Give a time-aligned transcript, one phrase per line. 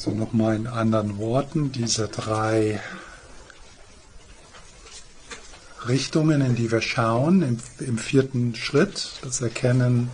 [0.00, 2.80] Also nochmal in anderen Worten, diese drei
[5.86, 10.10] Richtungen, in die wir schauen, im, im vierten Schritt, das Erkennen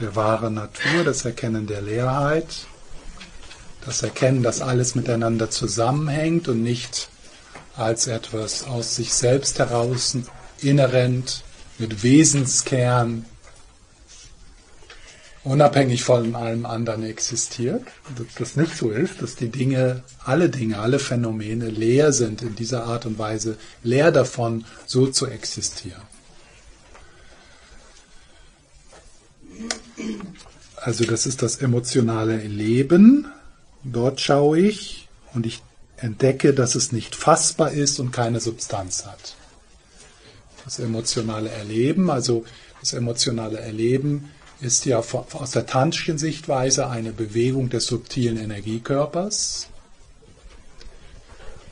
[0.00, 2.66] der wahren Natur, das Erkennen der Leerheit,
[3.86, 7.08] das Erkennen, dass alles miteinander zusammenhängt und nicht
[7.76, 10.16] als etwas aus sich selbst heraus
[10.60, 11.44] inhärent
[11.78, 13.26] mit Wesenskern
[15.44, 17.82] unabhängig von allem anderen existiert.
[18.16, 22.54] Dass das nicht so ist, dass die Dinge, alle Dinge, alle Phänomene leer sind in
[22.54, 26.02] dieser Art und Weise, leer davon, so zu existieren.
[30.76, 33.26] Also das ist das emotionale Leben.
[33.84, 35.62] Dort schaue ich und ich
[35.96, 39.36] entdecke, dass es nicht fassbar ist und keine Substanz hat.
[40.64, 42.44] Das emotionale Erleben, also
[42.80, 44.30] das emotionale Erleben
[44.62, 49.68] ist ja aus der Tanzschen Sichtweise eine Bewegung des subtilen Energiekörpers.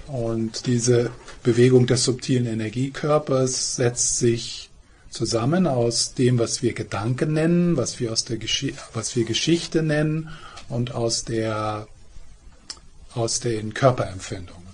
[0.08, 1.12] Und diese
[1.44, 4.70] Bewegung des subtilen Energiekörpers setzt sich
[5.08, 9.82] zusammen aus dem, was wir Gedanken nennen, was wir, aus der Gesch was wir Geschichte
[9.82, 10.30] nennen
[10.68, 11.86] und aus, der,
[13.14, 14.68] aus den Körperempfindungen.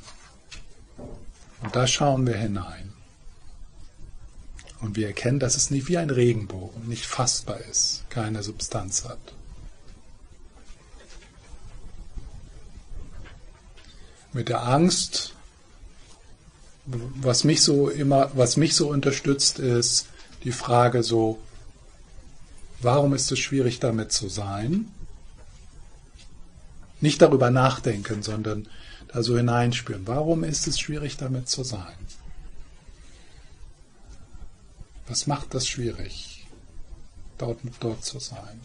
[1.63, 2.93] Und da schauen wir hinein.
[4.81, 9.19] Und wir erkennen, dass es nicht wie ein Regenbogen, nicht fassbar ist, keine Substanz hat.
[14.33, 15.35] Mit der Angst,
[16.87, 20.07] was mich so immer, was mich so unterstützt, ist
[20.45, 21.39] die Frage so,
[22.81, 24.91] warum ist es schwierig damit zu sein?
[27.03, 28.67] Nicht darüber nachdenken, sondern
[29.09, 30.07] da so hineinspüren.
[30.07, 31.99] Warum ist es schwierig damit zu sein?
[35.07, 36.46] Was macht das schwierig,
[37.39, 38.61] dort, dort zu sein?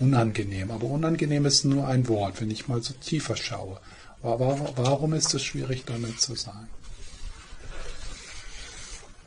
[0.00, 3.80] Unangenehm, aber unangenehm ist nur ein Wort, wenn ich mal so tiefer schaue.
[4.22, 6.68] Warum ist es schwierig, damit zu sein?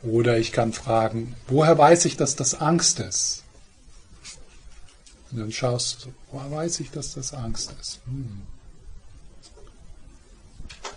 [0.02, 3.42] Oder ich kann fragen, woher weiß ich, dass das Angst ist?
[5.30, 8.00] Und dann schaust du so, woher weiß ich, dass das Angst ist?
[8.06, 8.42] Hm.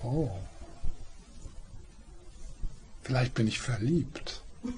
[0.04, 0.30] Oh.
[3.04, 4.42] Vielleicht bin ich verliebt.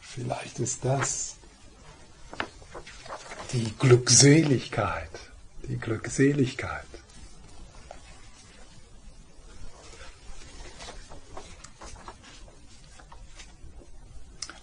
[0.00, 1.36] Vielleicht ist das
[3.52, 5.10] die Glückseligkeit,
[5.68, 6.84] die Glückseligkeit.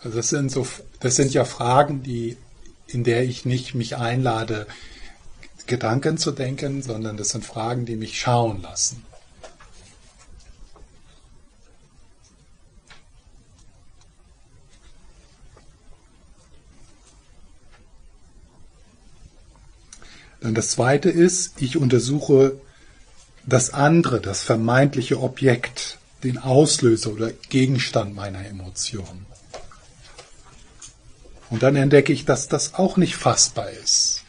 [0.01, 0.65] Also das sind so,
[0.99, 2.37] das sind ja Fragen, die,
[2.87, 4.65] in der ich nicht mich einlade,
[5.67, 9.05] Gedanken zu denken, sondern das sind Fragen, die mich schauen lassen.
[20.41, 22.59] Dann das zweite ist, ich untersuche
[23.45, 29.25] das andere, das vermeintliche Objekt, den Auslöser oder Gegenstand meiner Emotionen.
[31.49, 34.23] Und dann entdecke ich, dass das auch nicht fassbar ist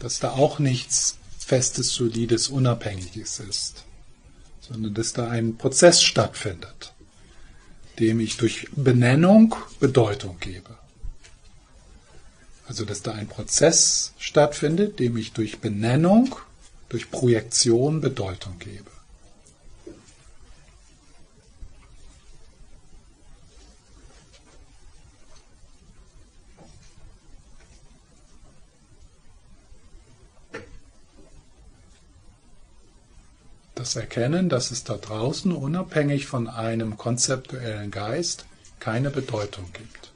[0.00, 3.84] dass da auch nichts Festes, Solides, Unabhängiges ist,
[4.60, 6.92] sondern dass da ein Prozess stattfindet,
[7.98, 10.76] dem ich durch Benennung Bedeutung gebe.
[12.68, 16.36] Also dass da ein Prozess stattfindet, dem ich durch Benennung,
[16.88, 18.96] durch Projektion Bedeutung gebe.
[33.86, 38.44] das Erkennen, dass es da draußen unabhängig von einem konzeptuellen Geist
[38.80, 40.12] keine Bedeutung gibt.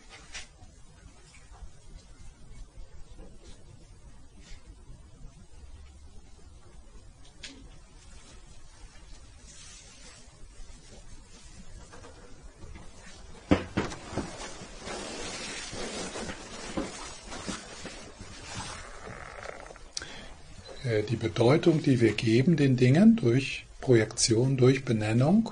[20.91, 25.51] Äh, die Bedeutung, die wir geben den Dingen durch Projektion, durch Benennung,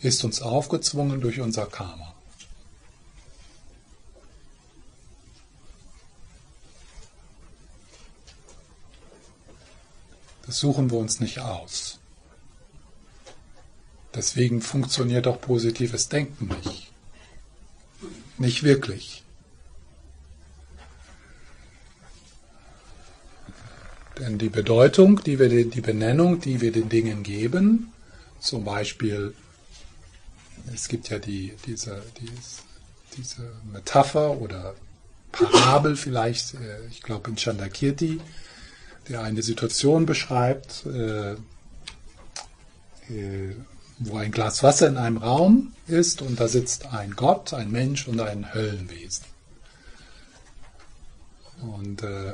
[0.00, 2.14] ist uns aufgezwungen durch unser Karma.
[10.46, 11.98] Das suchen wir uns nicht aus.
[14.14, 16.90] Deswegen funktioniert auch positives Denken nicht.
[18.38, 19.21] Nicht wirklich.
[24.22, 27.92] Denn die Bedeutung, die wir, die Benennung, die wir den Dingen geben,
[28.38, 29.34] zum Beispiel,
[30.72, 32.30] es gibt ja die, diese, die
[33.16, 34.74] diese Metapher oder
[35.32, 38.20] Parabel vielleicht, äh, ich glaube in Chandakirti,
[39.08, 41.36] der eine Situation beschreibt, äh, äh,
[43.98, 48.06] wo ein Glas Wasser in einem Raum ist und da sitzt ein Gott, ein Mensch
[48.06, 49.24] und ein Höllenwesen.
[51.60, 52.32] Und äh,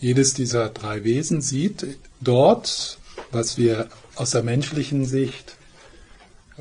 [0.00, 1.86] jedes dieser drei Wesen sieht
[2.20, 2.98] dort,
[3.30, 5.56] was wir aus der menschlichen Sicht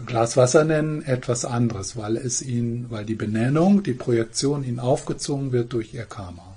[0.06, 5.52] Glas Wasser nennen, etwas anderes, weil es ihn, weil die Benennung, die Projektion ihn aufgezogen
[5.52, 6.57] wird durch ihr Karma.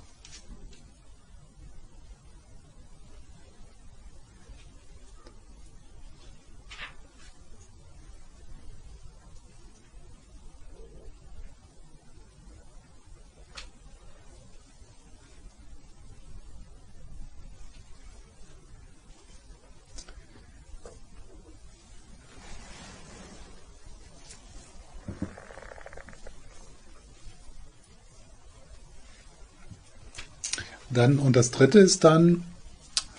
[30.93, 32.43] Dann, und das dritte ist dann,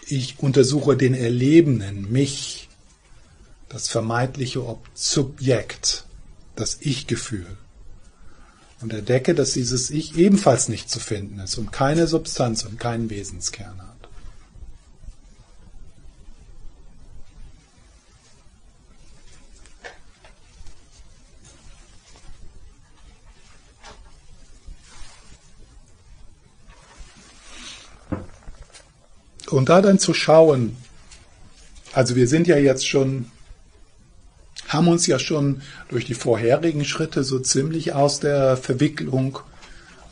[0.06, 2.68] ich untersuche den Erlebenden, mich,
[3.68, 4.62] das vermeintliche
[4.94, 6.04] Subjekt,
[6.56, 7.46] das Ich-Gefühl.
[8.80, 13.10] Und entdecke, dass dieses Ich ebenfalls nicht zu finden ist und keine Substanz und keinen
[13.10, 13.91] Wesenskern hat.
[29.52, 30.76] Und da dann zu schauen,
[31.92, 33.30] also wir sind ja jetzt schon,
[34.66, 39.40] haben uns ja schon durch die vorherigen Schritte so ziemlich aus der Verwicklung,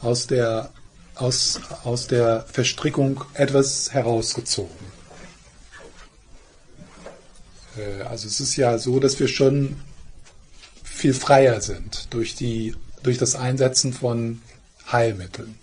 [0.03, 0.71] aus der,
[1.15, 4.87] aus, aus der Verstrickung etwas herausgezogen.
[7.79, 9.77] Äh, also es ist ja so, dass wir schon
[10.85, 14.43] viel freier sind durch, die, durch das Einsetzen von
[14.93, 15.55] Heilmitteln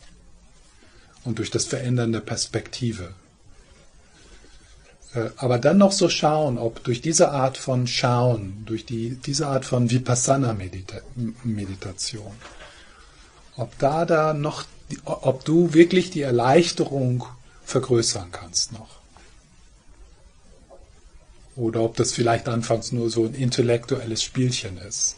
[1.24, 3.14] und durch das Verändern der Perspektive.
[5.18, 9.48] Äh, aber dann noch so schauen, ob durch diese Art von Schauen, durch die, diese
[9.48, 12.32] Art von Vipassana-Meditation,
[13.56, 14.66] ob da da noch,
[15.06, 17.26] ob du wirklich die Erleichterung
[17.66, 18.98] vergrößern kannst noch.
[21.56, 25.16] Oder ob das vielleicht anfangs nur so ein intellektuelles Spielchen ist.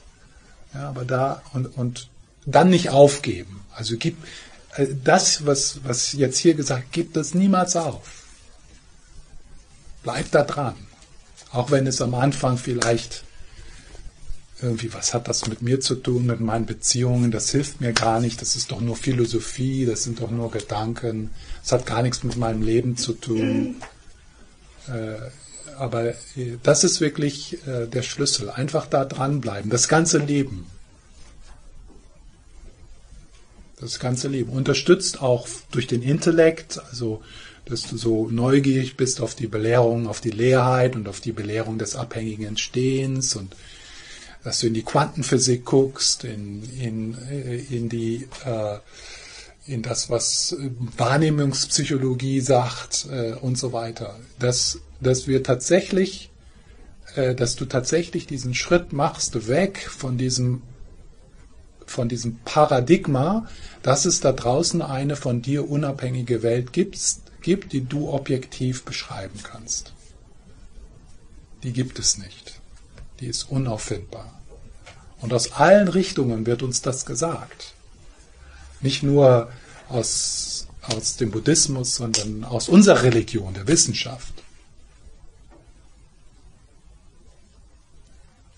[0.74, 2.08] Ja, aber da und, und
[2.46, 3.66] dann nicht aufgeben.
[3.76, 4.16] Also gib
[4.76, 8.29] äh, das, was, was jetzt hier gesagt, gib das niemals auf.
[10.04, 10.76] Bleib da dran.
[11.52, 13.24] Auch wenn es am Anfang vielleicht
[14.62, 18.20] irgendwie, was hat das mit mir zu tun, mit meinen Beziehungen, das hilft mir gar
[18.20, 21.32] nicht, das ist doch nur Philosophie, das sind doch nur Gedanken,
[21.62, 23.78] das hat gar nichts mit meinem Leben zu tun.
[24.88, 25.16] Äh,
[25.78, 28.50] aber äh, das ist wirklich äh, der Schlüssel.
[28.50, 30.66] Einfach da dranbleiben, das ganze Leben.
[33.80, 34.52] Das ganze Leben.
[34.52, 37.24] Unterstützt auch durch den Intellekt, also
[37.70, 41.78] dass du so neugierig bist auf die Belehrung, auf die Leerheit und auf die Belehrung
[41.78, 43.56] des abhängigen Entstehens und
[44.44, 48.78] dass du in die Quantenphysik guckst, in, in, äh, in die äh,
[49.70, 50.56] in das, was
[50.98, 54.16] Wahrnehmungspsychologie sagt äh, und so weiter.
[54.40, 56.32] Dass, dass wir tatsächlich,
[57.16, 60.64] äh, dass du tatsächlich diesen Schritt machst, weg von diesem,
[61.86, 63.48] von diesem Paradigma,
[63.84, 66.96] dass es da draußen eine von dir unabhängige Welt gibt,
[67.42, 69.94] gibt, die du objektiv beschreiben kannst.
[71.64, 72.60] Die gibt es nicht.
[73.20, 74.40] Die ist unauffindbar.
[75.22, 77.74] Und aus allen Richtungen wird uns das gesagt.
[78.82, 79.52] Nicht nur
[79.90, 84.34] aus, aus dem Buddhismus, sondern aus unserer Religion, der Wissenschaft.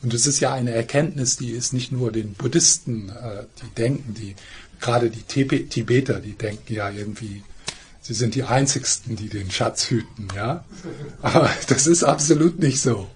[0.04, 4.14] Und es ist ja eine Erkenntnis, die ist nicht nur den Buddhisten, äh, die denken,
[4.14, 4.36] die
[4.80, 7.44] gerade die Tibeter, die denken ja irgendwie,
[8.12, 10.66] Sie sind die Einzigsten, die den Schatz hüten, ja.
[11.22, 13.10] Aber das ist absolut nicht so.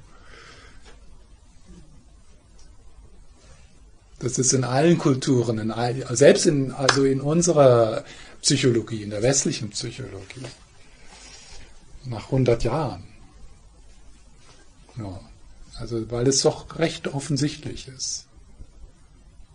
[4.20, 8.06] Das ist in allen Kulturen, in all, selbst in, also in unserer
[8.42, 10.46] Psychologie, in der westlichen Psychologie,
[12.06, 13.04] nach 100 Jahren.
[14.98, 15.20] Ja,
[15.78, 18.28] also, weil es doch recht offensichtlich ist,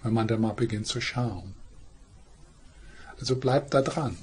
[0.02, 1.54] wenn man da mal beginnt zu schauen.
[3.18, 4.18] Also bleibt da dran.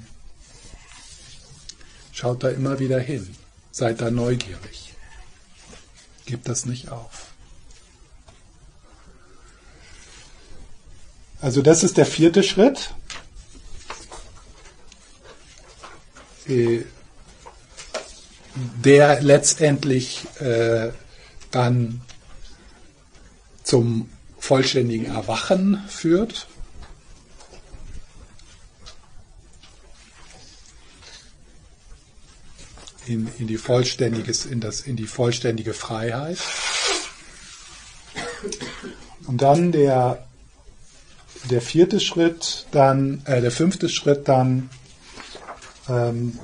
[2.19, 3.35] Schaut da immer wieder hin.
[3.69, 4.95] Seid da neugierig.
[6.25, 7.27] Gebt das nicht auf.
[11.41, 12.95] Also das ist der vierte Schritt.
[16.47, 16.85] Äh,
[18.55, 20.89] der letztendlich äh,
[21.51, 22.01] dann
[23.61, 24.09] zum
[24.39, 26.47] vollständigen Erwachen führt.
[33.07, 36.37] In, in, die vollständiges, in, das, in die vollständige Freiheit.
[39.27, 40.25] Und dann der,
[41.49, 44.69] der vierte Schritt, dann, äh, der fünfte Schritt dann
[45.87, 46.37] ähm,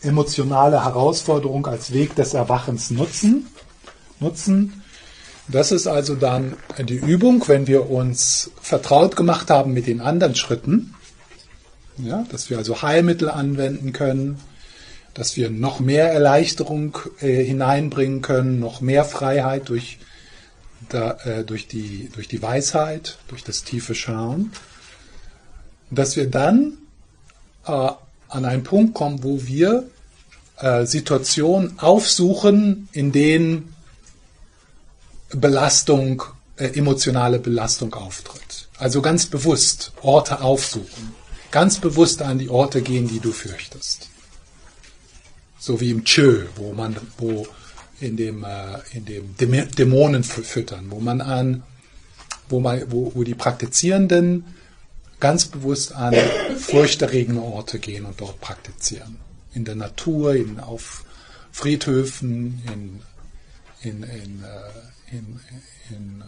[0.00, 3.46] emotionale Herausforderung als Weg des Erwachens nutzen.
[4.20, 4.82] nutzen.
[5.48, 10.34] Das ist also dann die Übung, wenn wir uns vertraut gemacht haben mit den anderen
[10.34, 10.94] Schritten,
[11.98, 14.40] ja, dass wir also Heilmittel anwenden können,
[15.14, 19.98] dass wir noch mehr Erleichterung äh, hineinbringen können, noch mehr Freiheit durch,
[20.88, 24.52] da, äh, durch, die, durch die Weisheit, durch das tiefe Schauen,
[25.90, 26.78] dass wir dann
[27.66, 29.84] äh, an einen Punkt kommen, wo wir
[30.58, 33.74] äh, Situationen aufsuchen, in denen
[35.30, 36.24] Belastung,
[36.56, 38.68] äh, emotionale Belastung auftritt.
[38.78, 41.14] Also ganz bewusst Orte aufsuchen.
[41.52, 44.08] Ganz bewusst an die Orte gehen, die du fürchtest.
[45.66, 47.46] So wie im Tschö, wo man, wo
[47.98, 51.62] in dem, äh, in dem Dämonen füttern, wo man an,
[52.50, 54.44] wo man, wo, wo die Praktizierenden
[55.20, 56.14] ganz bewusst an
[56.58, 59.16] furchterregende Orte gehen und dort praktizieren
[59.54, 61.02] in der Natur, in, auf
[61.50, 63.00] Friedhöfen, in,
[63.80, 65.40] in, in, äh, in,
[65.88, 66.24] in,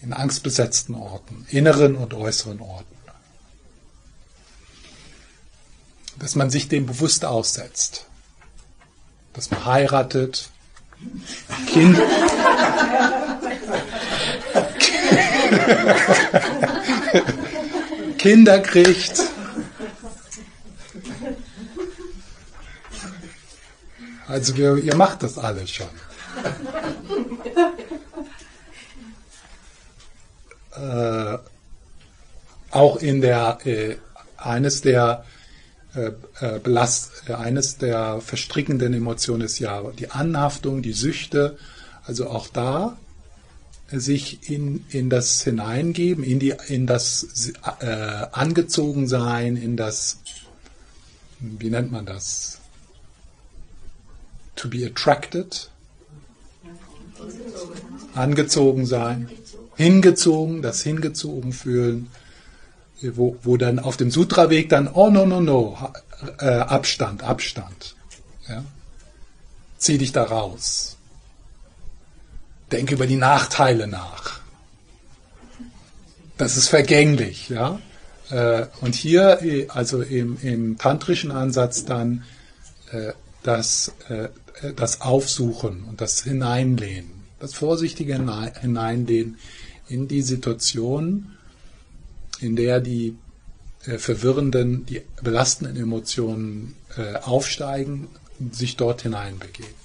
[0.00, 2.99] in angstbesetzten Orten, inneren und äußeren Orten.
[6.20, 8.06] Dass man sich dem bewusst aussetzt.
[9.32, 10.50] Dass man heiratet,
[11.66, 11.98] Kind,
[18.18, 19.30] Kinder kriegt,
[24.30, 25.88] Also wir, ihr macht das alles schon.
[30.76, 31.38] äh,
[32.70, 33.96] auch in der äh,
[34.36, 35.24] eines der
[36.62, 41.56] Belast, äh, eines der verstrickenden Emotionen ist ja die Anhaftung, die Süchte.
[42.04, 42.96] Also auch da
[43.92, 50.18] sich in, in das hineingeben, in, die, in das äh, Angezogensein, in das,
[51.40, 52.60] wie nennt man das?
[54.60, 55.70] to be attracted,
[58.14, 59.30] angezogen sein,
[59.76, 62.08] hingezogen, das hingezogen fühlen,
[63.02, 65.92] wo, wo dann auf dem Sutra-Weg dann, oh no, no, no,
[66.38, 67.94] äh, Abstand, Abstand.
[68.48, 68.64] Ja?
[69.78, 70.96] Zieh dich da raus.
[72.70, 74.40] Denk über die Nachteile nach.
[76.36, 77.80] Das ist vergänglich, ja.
[78.30, 82.24] Äh, und hier, äh, also im, im tantrischen Ansatz dann,
[83.44, 83.92] das,
[84.74, 89.38] das Aufsuchen und das Hineinlehnen, das vorsichtige Hineinlehnen
[89.86, 91.36] in die Situation,
[92.40, 93.16] in der die
[93.84, 99.80] äh, verwirrenden, die belastenden Emotionen äh, aufsteigen und sich dort hineinbegeben.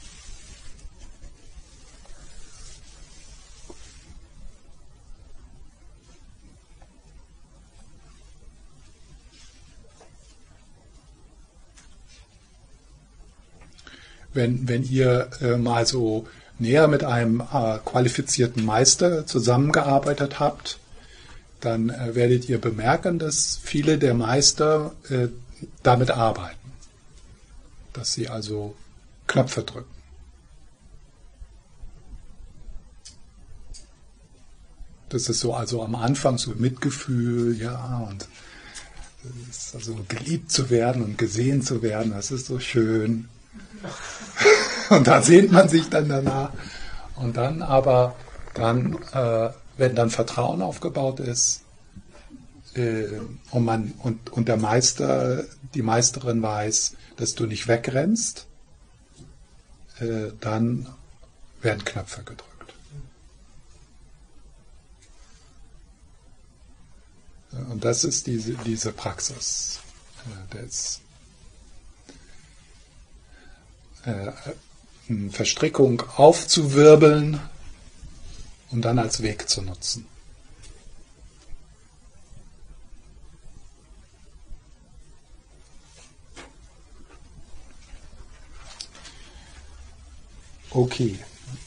[14.35, 16.27] wenn, wenn ihr äh, mal so
[16.59, 20.79] näher mit einem äh, qualifizierten Meister zusammengearbeitet habt,
[21.65, 25.27] dann äh, werdet ihr bemerken, dass viele der Meister äh,
[25.83, 26.71] damit arbeiten.
[27.93, 28.75] Dass sie also
[29.27, 29.95] Knöpfe drücken.
[35.09, 38.27] Das ist so also am Anfang so Mitgefühl, ja, und
[39.73, 43.27] also geliebt zu werden und gesehen zu werden, das ist so schön.
[44.89, 46.51] Und da sehnt man sich dann danach.
[47.15, 48.15] Und dann aber,
[48.53, 51.61] dann, äh, wenn dann Vertrauen aufgebaut ist,
[52.75, 53.07] äh,
[53.51, 58.47] und, man, und, und der Meister, die Meisterin weiß, dass du nicht wegrennst,
[59.99, 60.87] äh, dann
[61.61, 62.45] werden Knöpfe gedrückt.
[67.69, 69.79] Und das ist diese, diese Praxis
[70.25, 70.99] äh, des
[74.03, 74.31] äh,
[75.29, 77.39] Verstrickung aufzuwirbeln
[78.71, 80.05] und dann als Weg zu nutzen.
[90.71, 91.17] Okay,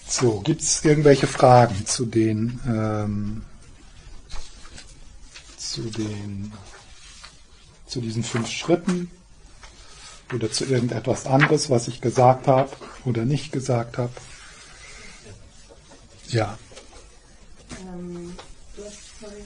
[0.07, 3.43] so, gibt es irgendwelche Fragen zu den, ähm,
[5.57, 6.53] zu den,
[7.87, 9.11] zu diesen fünf Schritten?
[10.33, 12.71] oder zu irgendetwas anderes, was ich gesagt habe
[13.05, 14.13] oder nicht gesagt habe.
[16.29, 16.59] Ja.
[17.81, 18.35] Ähm,
[18.77, 19.45] du hast vorhin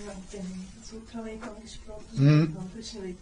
[0.93, 2.57] Sutra-Weg angesprochen, Mhm.
[3.03, 3.17] Weg.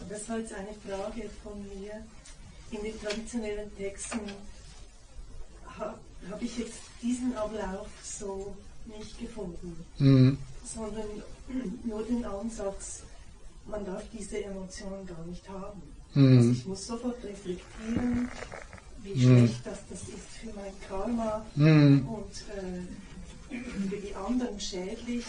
[0.00, 2.04] Und das war jetzt eine Frage von mir.
[2.72, 4.20] In den traditionellen Texten
[5.78, 5.94] ha,
[6.30, 10.38] habe ich jetzt diesen Ablauf so nicht gefunden, Mhm.
[10.64, 11.06] sondern
[11.84, 13.02] nur den Ansatz,
[13.66, 15.80] man darf diese Emotionen gar nicht haben.
[16.14, 16.52] Also Mhm.
[16.52, 18.28] ich muss sofort reflektieren,
[19.02, 19.20] wie Mhm.
[19.46, 22.08] schlecht das, das ist für mein Karma Mhm.
[22.08, 25.24] und äh, für die anderen schädlich.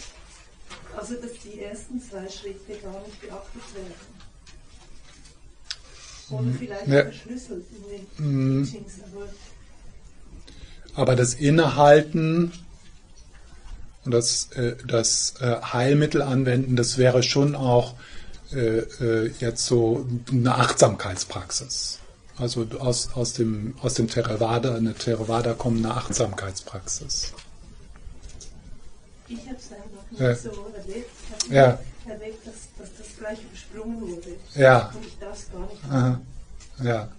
[0.96, 3.94] Also dass die ersten zwei Schritte gar nicht beachtet werden.
[6.30, 7.04] Oder vielleicht Ja.
[7.04, 7.66] verschlüsselt
[8.18, 8.64] in Mhm.
[8.64, 9.28] den Teachings, aber
[11.02, 12.52] Aber das Innehalten
[14.04, 17.94] und das, äh, das äh, Heilmittel anwenden, das wäre schon auch
[18.52, 22.00] äh, äh, jetzt so eine Achtsamkeitspraxis.
[22.38, 27.34] Also aus, aus dem, aus dem Theravada, eine Theravada kommende Achtsamkeitspraxis.
[29.30, 30.36] Ich habe es einfach nicht Ja.
[30.36, 31.10] so erlebt.
[31.28, 31.80] Ich habe Ja.
[32.14, 34.36] erlebt, dass, dass das gleich übersprungen wurde.
[34.56, 34.90] Ja.
[34.96, 36.22] Und ich darf es gar nicht Aha.
[36.84, 37.10] Ja.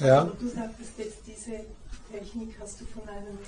[0.00, 0.20] Ja.
[0.22, 1.60] Aber du sagtest jetzt, diese
[2.12, 3.38] Technik hast du von einem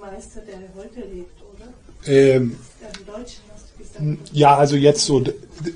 [0.00, 1.68] Meister, der heute lebt, oder?
[2.06, 4.30] Ähm, Einem Deutschen hast du gesagt.
[4.32, 5.22] Ja, also jetzt so,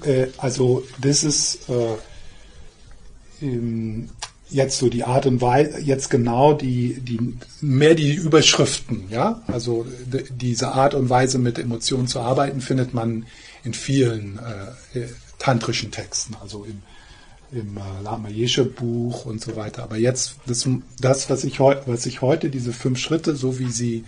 [0.05, 1.97] äh, also das ist äh,
[3.43, 4.09] ähm,
[4.53, 9.87] jetzt so die Art und Weise, jetzt genau die, die mehr die Überschriften, ja, also
[10.31, 13.27] diese Art und Weise mit Emotionen zu arbeiten findet man
[13.65, 14.39] in vielen
[14.95, 16.83] äh, äh, tantrischen Texten, also im
[17.53, 19.83] im äh, Lama Yeshe Buch und so weiter.
[19.83, 20.67] Aber jetzt das,
[20.99, 24.05] das was ich heute, was ich heute diese fünf Schritte, so wie sie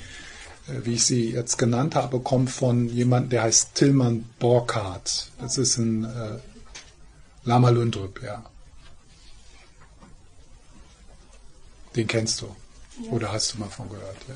[0.67, 5.31] äh, wie ich sie jetzt genannt habe, kommt von jemandem, der heißt Tilman Borkhardt.
[5.39, 6.39] Das ist ein äh,
[7.45, 8.45] Lama Lundrup, ja.
[11.97, 12.55] Den kennst du.
[13.11, 14.35] Oder hast du mal von gehört, ja.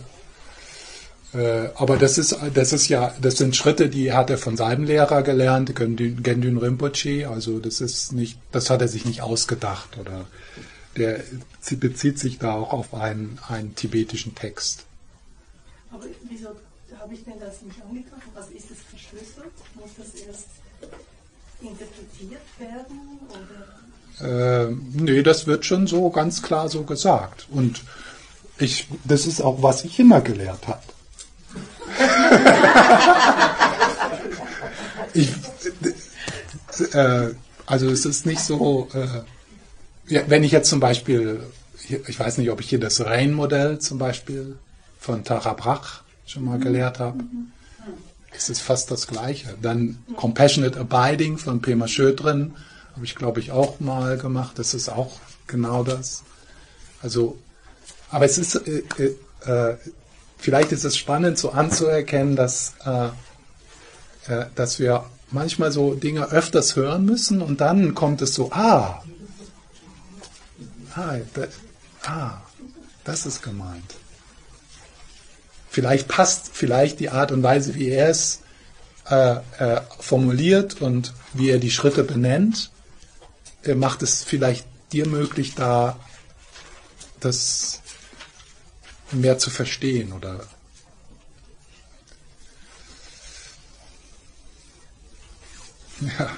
[1.34, 4.84] Äh, aber das ist, das ist ja, das sind Schritte, die hat er von seinem
[4.84, 7.28] Lehrer gelernt, Gendün Rinpoche.
[7.28, 10.26] Also das ist nicht, das hat er sich nicht ausgedacht oder
[10.96, 11.22] der
[11.78, 14.84] bezieht sich da auch auf einen, einen tibetischen Text.
[15.90, 16.48] Aber wieso
[16.98, 18.32] habe ich denn das nicht angegriffen?
[18.34, 19.52] Also ist es verschlüsselt?
[19.74, 20.48] Muss das erst
[21.60, 23.20] interpretiert werden?
[23.28, 23.80] Oder?
[24.20, 27.46] Äh, nee, das wird schon so ganz klar so gesagt.
[27.50, 27.82] Und
[28.58, 30.82] ich, das ist auch, was ich immer gelehrt habe.
[35.14, 35.30] ich,
[36.92, 37.28] äh,
[37.66, 41.40] also es ist nicht so, äh, ja, wenn ich jetzt zum Beispiel,
[42.06, 44.56] ich weiß nicht, ob ich hier das Rain-Modell zum Beispiel
[44.98, 47.18] von Tara Brach schon mal gelehrt habe.
[48.36, 49.54] Es ist fast das Gleiche.
[49.62, 52.54] Dann Compassionate Abiding von Pema Schödrin
[52.98, 54.58] habe ich, glaube ich, auch mal gemacht.
[54.58, 56.24] Das ist auch genau das.
[57.00, 57.38] Also,
[58.10, 59.76] aber es ist, äh, äh, äh,
[60.36, 63.06] vielleicht ist es spannend so anzuerkennen, dass, äh,
[64.26, 69.04] äh, dass wir manchmal so Dinge öfters hören müssen und dann kommt es so, ah,
[70.96, 71.42] ah, da,
[72.04, 72.42] ah
[73.04, 73.94] das ist gemeint.
[75.70, 78.40] Vielleicht passt vielleicht die Art und Weise, wie er es
[79.08, 82.72] äh, äh, formuliert und wie er die Schritte benennt,
[83.74, 85.98] macht es vielleicht dir möglich, da
[87.20, 87.82] das
[89.12, 90.46] mehr zu verstehen oder
[96.00, 96.30] ja.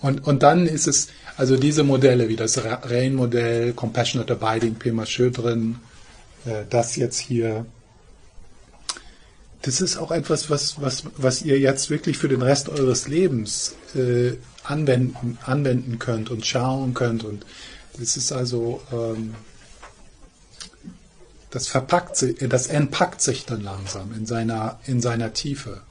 [0.00, 5.06] Und, und dann ist es, also diese Modelle wie das Ra- Rain-Modell, Compassionate Abiding, Pema
[5.06, 5.76] Schödrin,
[6.44, 7.64] äh, das jetzt hier,
[9.62, 13.74] das ist auch etwas, was, was, was ihr jetzt wirklich für den Rest eures Lebens
[13.94, 17.24] äh, anwenden, anwenden könnt und schauen könnt.
[17.24, 17.46] Und
[17.98, 19.34] das ist also, ähm,
[21.50, 25.82] das verpackt sich, das entpackt sich dann langsam in seiner, in seiner Tiefe.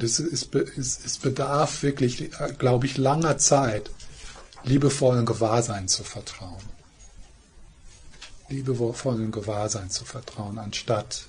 [0.00, 3.90] Und es, ist, es, es bedarf wirklich, glaube ich, langer Zeit,
[4.64, 6.62] liebevollen Gewahrsein zu vertrauen.
[8.48, 11.26] Liebevollen Gewahrsein zu vertrauen, anstatt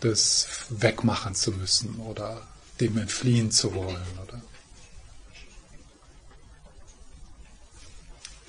[0.00, 2.46] das wegmachen zu müssen oder
[2.78, 4.06] dem entfliehen zu wollen.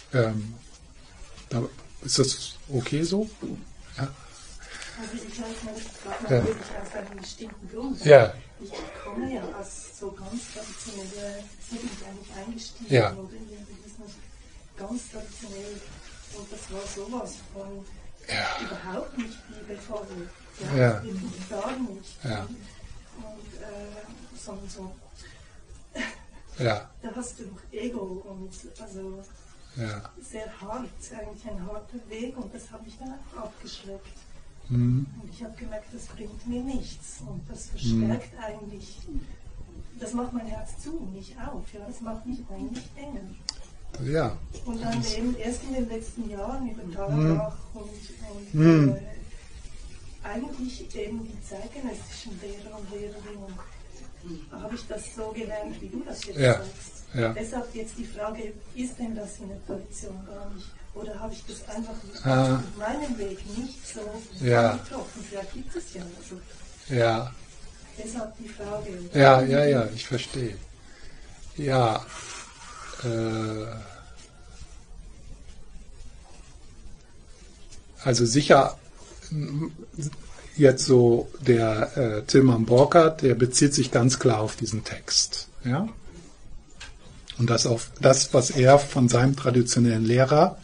[0.09, 0.55] Oder ähm,
[2.01, 3.29] ist das okay so?
[3.97, 4.13] Ja.
[5.01, 6.37] Ja.
[6.37, 8.05] natürlich aus einem bestimmten Grund.
[8.05, 8.33] Ja.
[8.59, 8.71] Ich
[9.03, 13.11] komme ja aus so ganz traditionelle, so bin ich eigentlich eingestiegen Ja.
[13.13, 14.11] oder in den Buddhismus,
[14.77, 15.81] ganz traditionell.
[16.37, 17.85] Und das war sowas von
[18.27, 18.57] ja.
[18.61, 20.29] überhaupt nicht liebevoll.
[20.59, 21.03] Ja, ja.
[21.49, 22.23] Gar nicht.
[22.23, 22.41] Ja.
[22.43, 24.91] Und äh, sondern so.
[26.59, 26.89] Ja.
[27.01, 29.23] Da hast du Ego und also
[29.75, 30.09] ja.
[30.21, 34.07] sehr hart, eigentlich ein harter Weg und das habe ich dann auch abgeschreckt.
[34.71, 35.05] Mhm.
[35.21, 38.39] Und ich habe gemerkt, das bringt mir nichts und das verstärkt Mhm.
[38.43, 38.97] eigentlich,
[39.99, 43.21] das macht mein Herz zu, nicht auf, ja, das macht mich eigentlich enger.
[44.09, 44.37] Ja.
[44.65, 46.93] Und dann eben erst in den letzten Jahren über Mhm.
[46.93, 48.89] Talbach und, und Mhm.
[48.95, 53.53] äh, eigentlich eben die zeitgenössischen Lehrer und Lehrerinnen
[54.51, 56.53] habe ich das so gelernt, wie du das jetzt Ja.
[56.53, 57.03] sagst.
[57.13, 57.33] Ja.
[57.33, 60.67] Deshalb jetzt die Frage, ist denn das in der Tradition gar nicht?
[60.93, 61.93] Oder habe ich das einfach
[62.25, 62.61] Ah.
[62.77, 64.01] meinem Weg nicht so
[64.45, 64.73] Ja.
[64.73, 65.25] getroffen?
[65.29, 66.01] Vielleicht gibt es ja.
[66.17, 66.41] Also
[66.93, 67.31] Ja.
[67.97, 68.89] deshalb die Frage.
[69.13, 70.57] Ja, ja, ja, ich verstehe.
[71.57, 72.05] Ja.
[73.03, 73.65] Äh,
[78.03, 78.77] also sicher
[80.57, 85.47] jetzt so der äh, Tilman Borkert, der bezieht sich ganz klar auf diesen Text.
[85.63, 85.87] Ja?
[87.37, 90.57] Und das auf das, was er von seinem traditionellen Lehrer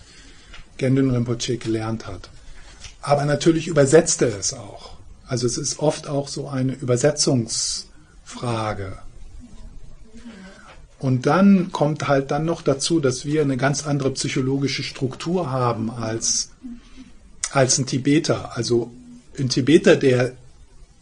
[0.77, 2.29] Gendun Rinpoche gelernt hat.
[3.01, 4.97] Aber natürlich übersetzt er es auch.
[5.27, 8.97] Also es ist oft auch so eine Übersetzungsfrage.
[10.99, 15.91] Und dann kommt halt dann noch dazu, dass wir eine ganz andere psychologische Struktur haben
[15.91, 16.51] als,
[17.51, 18.57] als ein Tibeter.
[18.57, 18.91] Also
[19.37, 20.33] ein Tibeter, der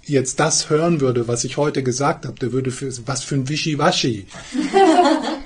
[0.08, 3.50] jetzt das hören würde, was ich heute gesagt habe, der würde für was für ein
[3.50, 4.28] Wischiwaschi.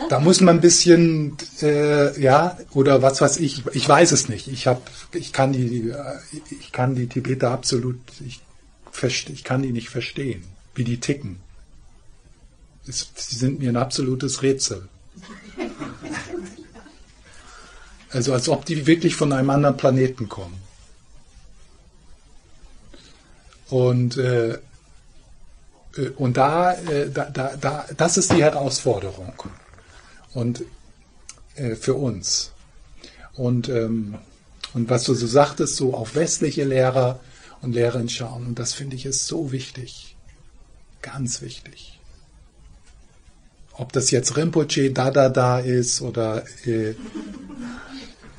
[0.09, 4.47] da muss man ein bisschen, äh, ja, oder was weiß ich, ich weiß es nicht.
[4.47, 4.81] Ich habe,
[5.13, 6.19] ich kann die, äh,
[6.59, 8.41] ich kann die Tibeter absolut, ich,
[9.03, 10.43] ich kann die nicht verstehen,
[10.75, 11.37] wie die ticken.
[12.87, 14.87] Es, sie sind mir ein absolutes Rätsel.
[18.11, 20.68] Also als ob die wirklich von einem anderen Planeten kommen.
[23.69, 29.33] Und, äh, äh, und da, äh, da, da, da, das ist die Herausforderung.
[30.33, 30.63] Und
[31.55, 32.51] äh, für uns.
[33.35, 34.15] Und, ähm,
[34.73, 37.19] und was du so sagtest, so auf westliche Lehrer
[37.61, 38.47] und Lehrerinnen schauen.
[38.47, 40.15] Und das finde ich ist so wichtig.
[41.01, 41.99] Ganz wichtig.
[43.73, 46.95] Ob das jetzt Rinpoche da da da ist oder äh,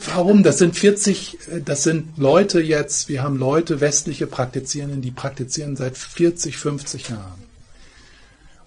[0.07, 0.43] Warum?
[0.43, 5.77] Das sind 40, äh, das sind Leute jetzt, wir haben Leute, westliche Praktizierenden, die praktizieren
[5.77, 7.51] seit 40, 50 Jahren.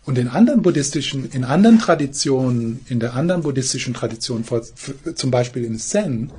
[0.06, 4.44] Und in anderen buddhistischen, in anderen Traditionen, in der anderen buddhistischen Tradition,
[5.16, 6.32] zum Beispiel im Zen,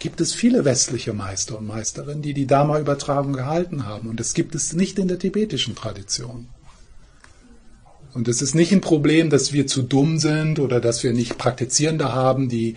[0.00, 4.08] gibt es viele westliche Meister und Meisterinnen, die die Dharma-Übertragung gehalten haben.
[4.08, 6.48] Und das gibt es nicht in der tibetischen Tradition.
[8.12, 11.38] Und es ist nicht ein Problem, dass wir zu dumm sind oder dass wir nicht
[11.38, 12.74] Praktizierende haben, die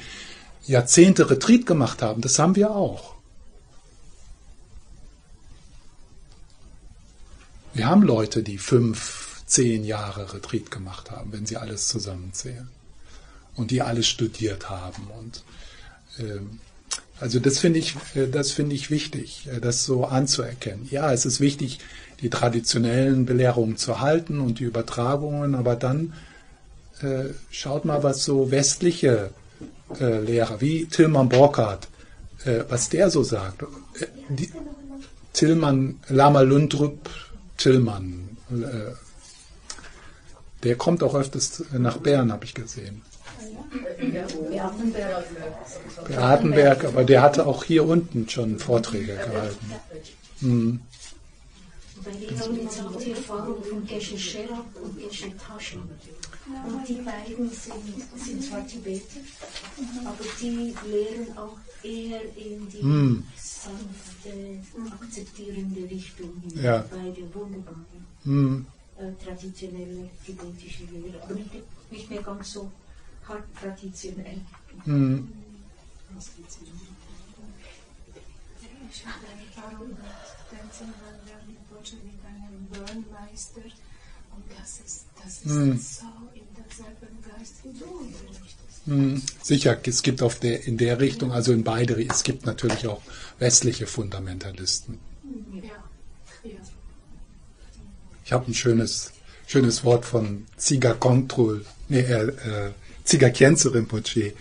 [0.67, 2.21] Jahrzehnte Retreat gemacht haben.
[2.21, 3.15] Das haben wir auch.
[7.73, 12.69] Wir haben Leute, die fünf, zehn Jahre Retreat gemacht haben, wenn sie alles zusammenzählen.
[13.55, 15.07] Und die alles studiert haben.
[15.17, 15.43] Und
[16.19, 16.59] ähm,
[17.19, 20.87] also das finde ich, äh, das ich wichtig, äh, das so anzuerkennen.
[20.89, 21.79] Ja, es ist wichtig,
[22.21, 26.13] die traditionellen Belehrungen zu halten und die Übertragungen, aber dann
[27.01, 29.31] äh, schaut mal, was so westliche
[29.99, 31.87] äh, Lehrer wie Tilman Borkhardt,
[32.45, 33.63] äh, was der so sagt.
[33.63, 34.51] Äh, die,
[35.33, 37.09] Tilman, Lama Lundrup
[37.57, 38.93] Tilman, äh,
[40.63, 43.01] der kommt auch öfters nach Bern, habe ich gesehen.
[46.07, 46.85] Beatenberg.
[46.85, 49.71] Aber der hatte auch hier unten schon Vorträge gehalten.
[50.41, 50.81] Mhm.
[52.03, 55.81] Bei denen haben jetzt auch die Erfahrung von Geshe Sherab und Geshe Taschen.
[56.45, 57.83] Und die beiden sind,
[58.23, 59.19] sind zwar Tibeter,
[60.05, 63.23] aber die lehren auch eher in die Hm.
[63.35, 64.59] sanfte,
[65.01, 66.41] akzeptierende Richtung.
[66.53, 66.85] Ja.
[66.91, 67.77] Beide wunderbare,
[68.25, 68.67] Mhm.
[68.97, 71.21] äh, traditionelle tibetische Lehre.
[71.23, 71.49] Aber nicht,
[71.91, 72.71] nicht mehr ganz so
[73.27, 74.39] hart traditionell.
[74.85, 75.27] Mhm.
[78.91, 79.97] Ich habe eine Erfahrung mit
[80.51, 81.19] dem Zimmermann
[82.23, 83.61] einem Burnmeister
[84.35, 85.77] und das ist, das ist Hm.
[85.77, 87.85] so in derselben Geist wie du.
[88.85, 89.21] Mhm.
[89.41, 93.01] Sicher, es gibt auf der, in der Richtung, also in beide, es gibt natürlich auch
[93.39, 94.99] westliche Fundamentalisten.
[95.53, 95.63] Ja,
[96.43, 96.51] ja.
[98.23, 99.11] Ich habe ein schönes,
[99.47, 102.71] schönes Wort von Ziga Kontrol, nee, äh, äh,
[103.03, 104.33] Ziga Khyentse Rinpoche,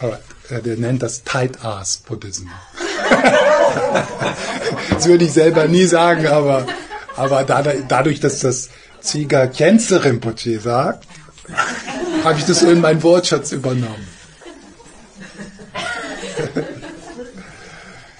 [0.00, 2.48] äh, der nennt das Tight Ass Buddhism.
[4.90, 6.66] das würde ich selber nie sagen, aber,
[7.16, 8.70] aber dadurch, dass das
[9.02, 11.06] Ziga Khyentse Rinpoche sagt,
[12.24, 14.06] habe ich das so in meinen Wortschatz übernommen.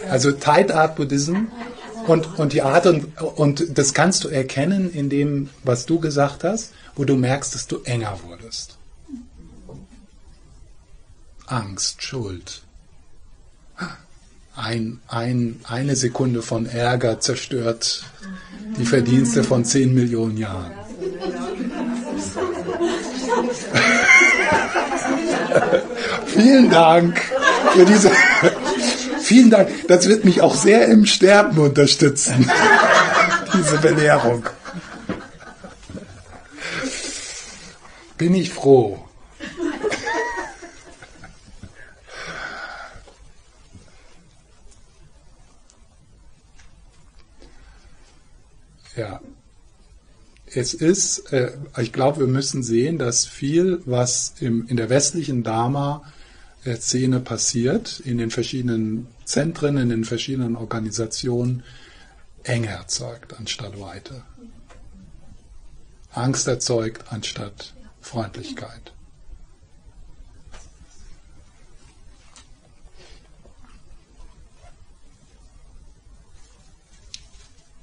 [0.08, 1.46] Also Tide Art Buddhism
[2.06, 6.44] und, und die Art und, und das kannst du erkennen in dem, was du gesagt
[6.44, 8.76] hast, wo du merkst, dass du enger wurdest.
[11.46, 12.62] Angst, Schuld.
[14.54, 18.04] Ein, ein, eine Sekunde von Ärger zerstört
[18.78, 20.72] die Verdienste von 10 Millionen Jahren.
[26.26, 27.20] Vielen Dank
[27.72, 28.10] für diese.
[29.22, 29.68] Vielen Dank.
[29.88, 32.50] Das wird mich auch sehr im Sterben unterstützen.
[33.54, 34.44] diese Belehrung.
[38.18, 39.04] Bin ich froh.
[48.96, 49.20] Ja.
[50.54, 55.42] Es ist, äh, ich glaube, wir müssen sehen, dass viel, was im, in der westlichen
[55.42, 61.62] Dharma-Szene passiert, in den verschiedenen Zentren, in den verschiedenen Organisationen,
[62.42, 64.24] Enge erzeugt anstatt Weite.
[66.10, 68.92] Angst erzeugt anstatt Freundlichkeit.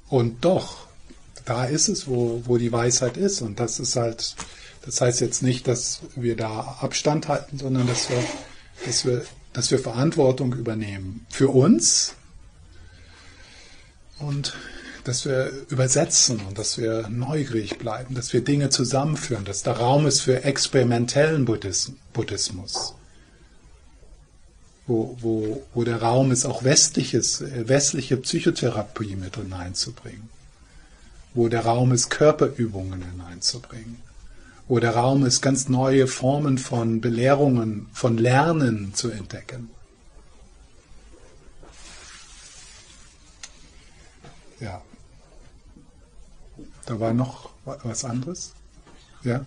[0.10, 0.89] Und doch,
[1.50, 3.42] da ist es, wo, wo die Weisheit ist.
[3.42, 4.36] Und das ist halt,
[4.86, 8.24] das heißt jetzt nicht, dass wir da Abstand halten, sondern dass wir,
[8.86, 11.26] dass wir, dass wir Verantwortung übernehmen.
[11.32, 12.14] Für uns
[14.20, 14.56] und
[15.06, 20.06] dass wir übersetzen und dass wir neugierig bleiben, dass wir Dinge zusammenführen, dass da Raum
[20.06, 22.94] ist für experimentellen Buddhismus,
[24.86, 30.30] wo, wo, wo der Raum ist, auch westliches, westliche Psychotherapie mit hineinzubringen,
[31.34, 33.98] wo der Raum ist, Körperübungen hineinzubringen,
[34.68, 39.70] wo der Raum ist, ganz neue Formen von Belehrungen, von Lernen zu entdecken.
[44.60, 44.82] Ja.
[46.86, 48.54] Da war noch was anderes?
[49.24, 49.46] Ja?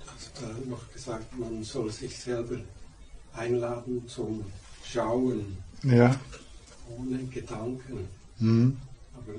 [0.00, 2.56] Also da noch gesagt, man soll sich selber
[3.32, 4.44] einladen zum
[4.84, 5.58] Schauen.
[5.82, 6.16] Ja.
[6.88, 8.08] Ohne Gedanken.
[8.38, 8.76] Mhm.
[9.14, 9.34] Aber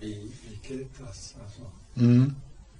[0.00, 1.34] wie, wie geht das?
[1.42, 1.70] Also,
[2.06, 2.36] mhm.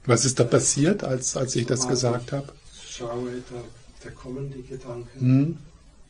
[0.06, 2.52] Was ist da passiert, als, als ich das gesagt habe?
[2.86, 3.62] Ich schaue, da,
[4.02, 5.58] da kommen die Gedanken, Mhm.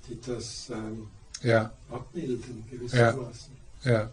[0.08, 1.06] die das ähm,
[1.42, 3.52] Ja, abbilden, gewissermaßen.
[3.84, 4.10] ja.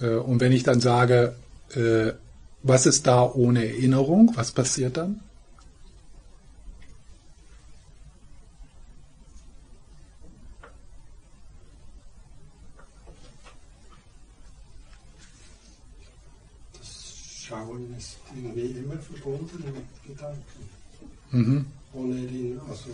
[0.00, 1.36] Äh, Und wenn ich dann sage,
[1.74, 2.12] äh,
[2.62, 5.20] was ist da ohne Erinnerung, was passiert dann?
[16.72, 20.62] Das Schauen ist irgendwie immer verbunden mit Gedanken.
[21.30, 21.66] Mhm.
[21.92, 22.90] Ohne Erinnerung, also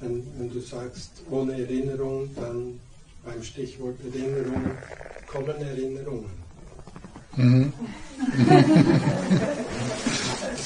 [0.00, 2.80] wenn, wenn du sagst ohne Erinnerung, dann
[3.24, 4.70] beim Stichwort Erinnerung
[5.26, 6.30] kommen Erinnerungen.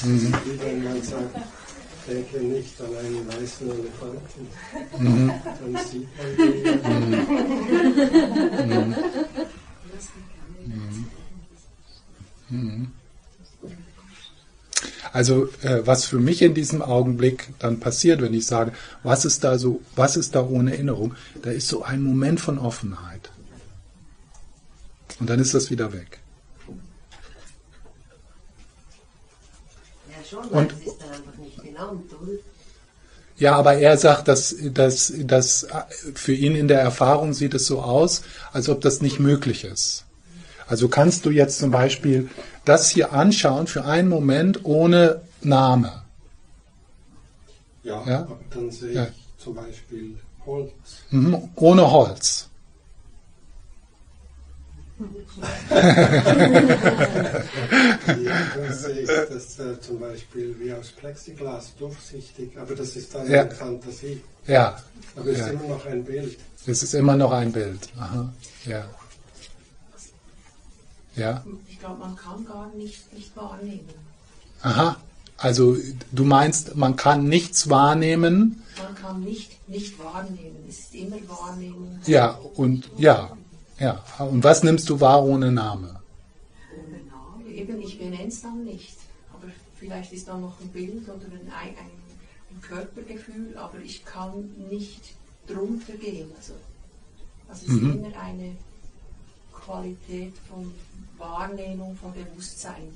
[0.03, 0.31] Mhm.
[0.45, 1.35] Wie wenn man sagt,
[2.07, 4.47] denke nicht an einen weißen Elefanten,
[4.99, 5.31] Mhm.
[5.59, 7.17] dann sieht man den.
[15.11, 19.43] Also äh, was für mich in diesem Augenblick dann passiert, wenn ich sage, was ist
[19.43, 23.31] da so, was ist da ohne Erinnerung, da ist so ein Moment von Offenheit.
[25.19, 26.19] Und dann ist das wieder weg.
[30.09, 31.59] Ja, schon, Und- weil es ist dann einfach nicht
[32.13, 32.31] oder?
[33.39, 35.67] Ja, aber er sagt, dass, dass, dass
[36.15, 40.06] für ihn in der Erfahrung sieht es so aus, als ob das nicht möglich ist.
[40.67, 42.29] Also kannst du jetzt zum Beispiel
[42.65, 46.03] das hier anschauen für einen Moment ohne Name.
[47.83, 48.27] Ja, Ja?
[48.53, 49.03] dann sehe Ja.
[49.05, 50.71] ich zum Beispiel Holz.
[51.09, 52.49] Mhm, ohne Holz.
[58.07, 63.13] Ja, dann sehe ich das äh, zum Beispiel wie aus Plexiglas durchsichtig, aber das ist
[63.13, 63.41] dann Ja.
[63.41, 64.21] eine Fantasie.
[64.47, 64.77] Ja,
[65.15, 65.45] Aber es Ja.
[65.47, 66.37] ist immer noch ein Bild.
[66.65, 67.89] es ist immer noch ein Bild.
[67.99, 68.31] Aha.
[68.65, 68.85] Ja.
[71.17, 71.43] Ja.
[71.67, 73.89] Ich glaube, man kann gar nicht, nicht wahrnehmen.
[74.61, 74.97] Aha.
[75.37, 75.75] Also
[76.11, 78.63] du meinst, man kann nichts wahrnehmen.
[78.77, 80.63] Man kann nicht nicht wahrnehmen.
[80.69, 81.99] Es ist immer Wahrnehmung.
[82.05, 83.35] Ja, und ja.
[83.79, 84.03] Ja.
[84.19, 85.99] Und was nimmst du wahr ohne Name?
[87.53, 88.97] Eben, ich benenne es dann nicht.
[89.33, 91.75] Aber vielleicht ist da noch ein Bild oder ein, ein,
[92.51, 95.01] ein Körpergefühl, aber ich kann nicht
[95.47, 96.29] drunter gehen.
[96.37, 96.53] Also,
[97.49, 97.89] also es Mhm.
[97.89, 98.55] ist immer eine
[99.67, 100.73] Qualität von
[101.17, 102.95] Wahrnehmung, von Bewusstsein.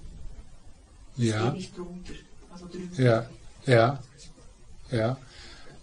[1.18, 1.52] Ja.
[1.52, 2.14] nicht drunter.
[2.54, 3.02] Also drüber.
[3.02, 3.30] Ja,
[3.66, 4.00] ja,
[4.90, 5.18] ja.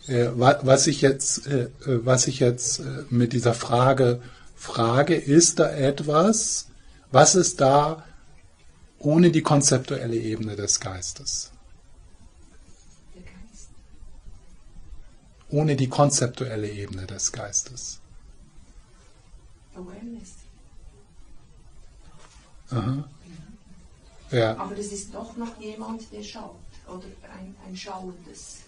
[0.06, 4.22] äh, wa- was ich jetzt, äh, äh, was ich jetzt äh, mit dieser Frage
[4.56, 6.68] frage, ist da etwas,
[7.12, 8.04] was ist da
[8.98, 11.52] ohne die konzeptuelle Ebene des Geistes?
[13.14, 13.68] Der Geist.
[15.50, 18.00] Ohne die konzeptuelle Ebene des Geistes.
[19.76, 20.30] Awareness.
[22.70, 23.04] Aha.
[24.30, 26.56] Ja, Aber es ist doch noch jemand, der schaut.
[26.86, 27.04] Oder
[27.38, 28.58] ein, ein Schauendes.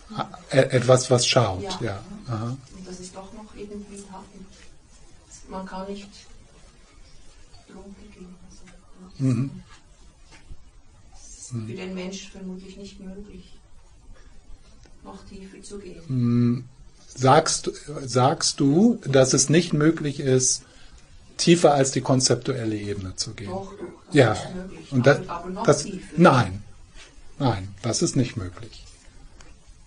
[0.53, 1.63] e- etwas, was schaut.
[1.63, 1.79] Ja.
[1.81, 2.03] Ja.
[2.29, 2.57] Aha.
[2.77, 4.23] Und das ist doch noch irgendwie da.
[5.49, 6.09] Man kann nicht
[7.69, 8.35] drunter gehen.
[8.49, 9.51] Also, Mhm.
[11.15, 13.55] Es ist für den Mensch vermutlich nicht möglich,
[15.05, 16.03] noch tiefer zu gehen.
[16.09, 16.65] Mm,
[17.13, 17.71] Sagst,
[18.07, 20.63] sagst du, dass es nicht möglich ist,
[21.41, 23.51] tiefer als die konzeptuelle Ebene zu gehen?
[23.51, 23.73] Doch,
[24.07, 24.33] das Ja.
[24.33, 24.93] ist möglich.
[24.93, 26.07] Und das, aber, aber noch das, tiefer.
[26.17, 26.63] nein,
[27.39, 28.85] nein, das ist nicht möglich.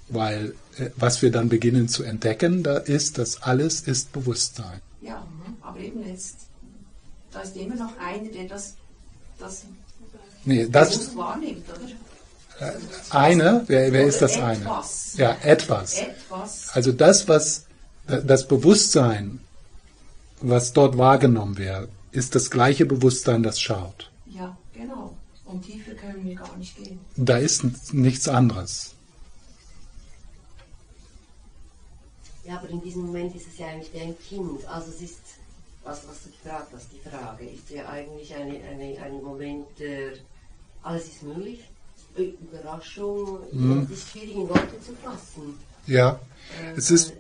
[0.10, 4.82] Weil äh, was wir dann beginnen zu entdecken, da ist, dass alles ist Bewusstsein.
[5.02, 5.26] Ja,
[5.62, 6.36] aber eben jetzt,
[7.32, 8.74] da ist immer noch einer, der das,
[9.40, 9.64] das
[10.46, 12.70] Nee, das bewusst wahrnimmt, oder?
[13.10, 14.62] eine, wer, wer ist das eine?
[14.62, 15.14] etwas.
[15.18, 16.00] Ja, etwas.
[16.00, 16.70] Etwas.
[16.74, 17.66] Also das, was
[18.08, 19.40] das Bewusstsein,
[20.44, 24.12] was dort wahrgenommen wird, ist das gleiche Bewusstsein, das schaut.
[24.28, 25.16] Ja, genau.
[25.46, 27.00] Und tiefer können wir gar nicht gehen.
[27.16, 28.94] Da ist nichts anderes.
[32.46, 34.66] Ja, aber in diesem Moment ist es ja eigentlich wie ein Kind.
[34.68, 35.20] Also es ist,
[35.84, 40.14] was, was du gefragt hast, die Frage, ist ja eigentlich eine, eine, ein Moment der,
[40.84, 41.60] alles ist möglich,
[42.16, 43.88] Äh, Überraschung, Mhm.
[43.90, 45.58] es ist schwierig in Worte zu fassen.
[45.88, 46.20] Ja,
[46.62, 47.14] Äh, es ist äh,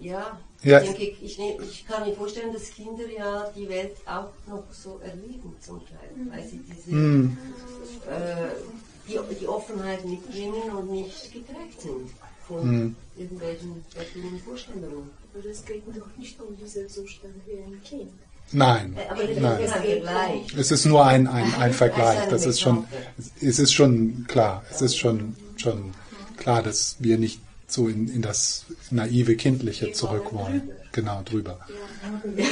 [0.00, 0.80] ja, Ja.
[0.80, 4.64] ich denke, ich, nehm- ich kann mir vorstellen, dass Kinder ja die Welt auch noch
[4.72, 7.38] so erleben zum Teil, weil sie diese, mm,
[8.08, 8.48] äh,
[9.08, 12.10] die, die Offenheit mitbringen und nicht geprägt sind
[12.46, 12.96] von Mhm.
[13.16, 15.10] irgendwelchen weltlichen Vorstellungen.
[15.34, 18.12] Aber es geht doch nicht um diesen Zustand wie ein Kind.
[18.52, 20.40] nein, Äh, Aber das Nein.
[20.46, 22.26] ist es ist nur ein, ein, ein Vergleich.
[22.28, 22.86] Das ist schon,
[23.40, 24.64] es ist schon klar.
[24.70, 25.92] Es ist schon, schon
[26.38, 30.70] klar, dass wir nicht so in, in das naive Kindliche zurück wollen.
[30.92, 31.58] Genau, drüber.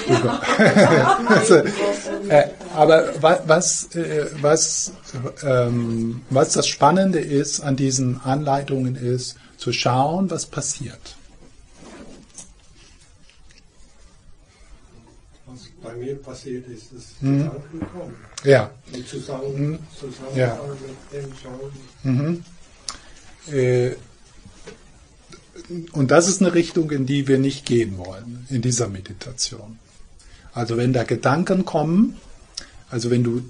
[0.07, 0.43] drüber.
[1.29, 1.55] also,
[2.29, 4.93] äh, aber wa- was, äh, was,
[5.43, 11.17] ähm, was das Spannende ist an diesen Anleitungen ist, zu schauen, was passiert.
[15.47, 17.39] Was bei mir passiert ist, dass Mhm.
[17.45, 18.17] Gedanken kommen.
[18.45, 18.71] Ja.
[18.93, 20.59] Und zusammen, zusammen Ja.
[21.13, 21.73] mit dem schauen.
[22.03, 22.45] Mhm.
[23.53, 23.93] Äh,
[25.93, 29.79] und das ist eine Richtung, in die wir nicht gehen wollen, in dieser Meditation.
[30.53, 32.17] Also wenn da Gedanken kommen,
[32.89, 33.43] also wenn du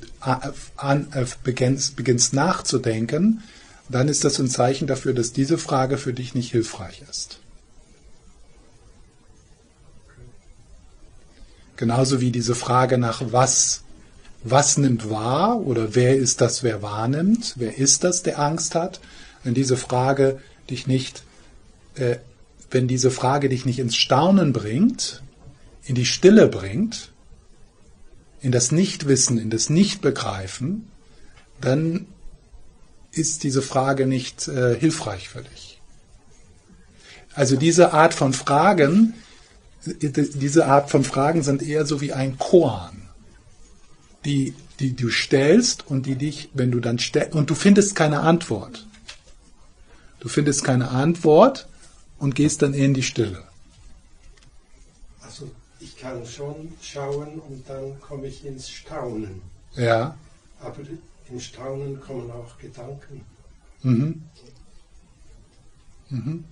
[0.77, 1.09] an,
[1.45, 3.43] beginnst, beginnst nachzudenken,
[3.89, 7.39] dann ist das ein Zeichen dafür, dass diese Frage für dich nicht hilfreich ist.
[11.77, 13.83] Genauso wie diese Frage nach was,
[14.43, 19.01] was nimmt wahr oder wer ist das, wer wahrnimmt, wer ist das, der Angst hat,
[19.45, 20.41] wenn diese Frage
[20.71, 21.23] dich nicht,
[21.97, 22.19] äh,
[22.71, 25.23] wenn diese Frage dich nicht ins Staunen bringt,
[25.85, 27.13] in die Stille bringt,
[28.41, 30.89] in das Nichtwissen, in das Nichtbegreifen,
[31.61, 32.07] dann
[33.13, 35.81] ist diese Frage nicht äh, hilfreich für dich.
[37.35, 39.15] Also diese Art von Fragen,
[39.87, 43.09] äh, diese Art von Fragen sind eher so wie ein Koan,
[44.25, 48.21] die, die du stellst und die dich, wenn du dann stellst, und du findest keine
[48.21, 48.87] Antwort.
[50.21, 51.69] Du findest keine Antwort
[52.19, 53.43] und gehst dann in die Stille.
[55.21, 55.51] Also
[55.81, 59.43] ich kann schon schauen und dann komme ich ins Staunen.
[59.75, 60.17] Ja.
[60.61, 60.77] Aber
[61.31, 63.25] im Staunen kommen auch Gedanken.
[63.83, 64.23] Mhm.
[66.09, 66.45] Mhm.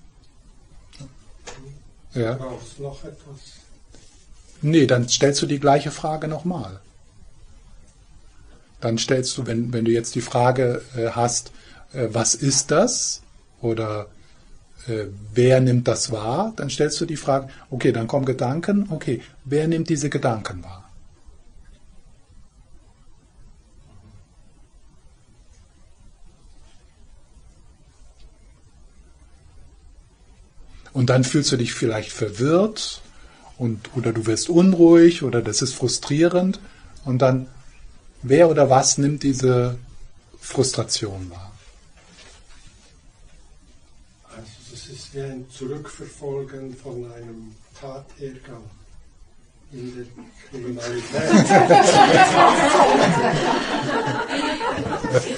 [2.12, 2.34] Ja.
[2.34, 3.38] Brauchst noch etwas?
[4.62, 6.80] Nee, dann stellst du die gleiche Frage nochmal.
[8.80, 11.52] Dann stellst du, wenn, wenn du jetzt die Frage äh, hast,
[11.92, 13.22] äh, was ist das?
[13.60, 14.08] Oder
[14.86, 16.52] wer nimmt das wahr?
[16.56, 20.84] Dann stellst du die Frage, okay, dann kommen Gedanken, okay, wer nimmt diese Gedanken wahr?
[30.94, 33.02] Und dann fühlst du dich vielleicht verwirrt
[33.58, 36.60] und, oder du wirst unruhig oder das ist frustrierend.
[37.04, 37.48] Und dann,
[38.22, 39.76] wer oder was nimmt diese
[40.40, 41.52] Frustration wahr?
[44.36, 48.68] Also das ist wie ein Zurückverfolgen von einem Tatergang
[49.72, 50.04] in der
[50.50, 51.48] Kriminalität.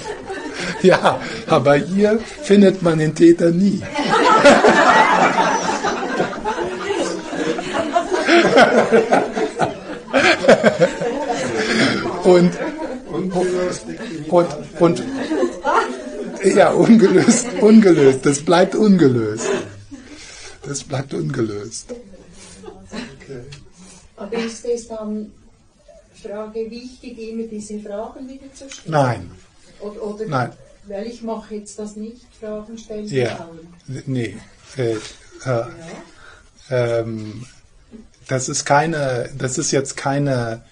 [0.83, 3.81] Ja, aber hier findet man den Täter nie.
[12.23, 12.51] und,
[14.29, 14.47] und,
[14.79, 15.03] und,
[16.55, 18.25] ja, ungelöst, ungelöst.
[18.25, 19.47] Das bleibt ungelöst.
[20.63, 21.93] Das bleibt ungelöst.
[22.91, 23.41] Okay.
[24.15, 25.31] Aber ist es dann
[26.21, 28.91] Frage wichtig, immer diese Fragen wieder zu stellen?
[28.91, 29.31] Nein,
[29.79, 30.51] Oder, oder nein.
[30.87, 33.35] weil ich mache jetzt das nicht, Fragen stellen Ja.
[33.35, 33.59] dauern.
[34.05, 34.37] Nee.
[34.77, 34.93] Äh,
[35.45, 35.63] äh,
[36.69, 37.45] ähm,
[38.27, 40.63] das ist keine, das ist jetzt keine,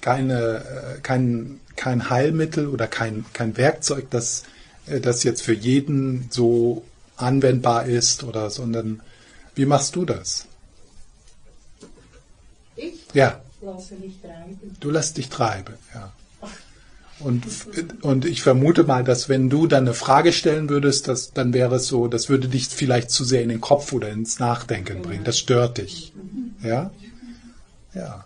[0.00, 4.44] keine, äh, kein, kein Heilmittel oder kein, kein Werkzeug, das, äh,
[4.86, 6.84] das jetzt für jeden so
[7.16, 9.00] anwendbar ist oder, sondern
[9.54, 10.46] wie machst du das?
[12.76, 14.76] Ich Ja, lasse mich treiben.
[14.80, 16.12] du lässt dich treiben, ja.
[17.18, 17.44] Und,
[18.02, 21.76] und ich vermute mal, dass wenn du dann eine Frage stellen würdest, dass, dann wäre
[21.76, 25.22] es so, das würde dich vielleicht zu sehr in den Kopf oder ins Nachdenken bringen.
[25.22, 26.12] Das stört dich.
[26.64, 26.90] Ja?
[27.94, 28.24] Ja.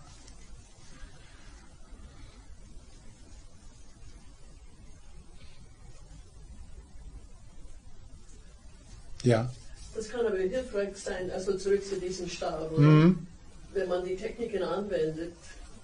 [9.26, 9.50] Ja.
[9.94, 12.68] Das kann aber hilfreich sein, also zurück zu diesem Stau.
[12.70, 12.78] oder?
[12.80, 13.26] Mhm.
[13.72, 15.32] Wenn man die Techniken anwendet,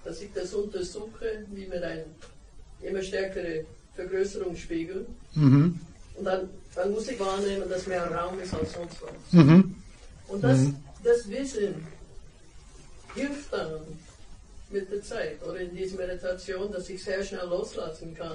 [0.03, 2.05] dass ich das untersuche, wie mit einem
[2.81, 3.65] immer stärkeren
[3.95, 5.05] Vergrößerungsspiegel.
[5.35, 5.79] Mhm.
[6.17, 9.33] Und dann, dann muss ich wahrnehmen, dass mehr Raum ist als sonst was.
[9.33, 9.75] Mhm.
[10.27, 10.75] Und das, Mhm.
[11.03, 11.75] das Wissen
[13.15, 13.81] hilft dann
[14.73, 18.31] mit der Zeit oder in dieser Meditation, dass ich sehr schnell loslassen kann.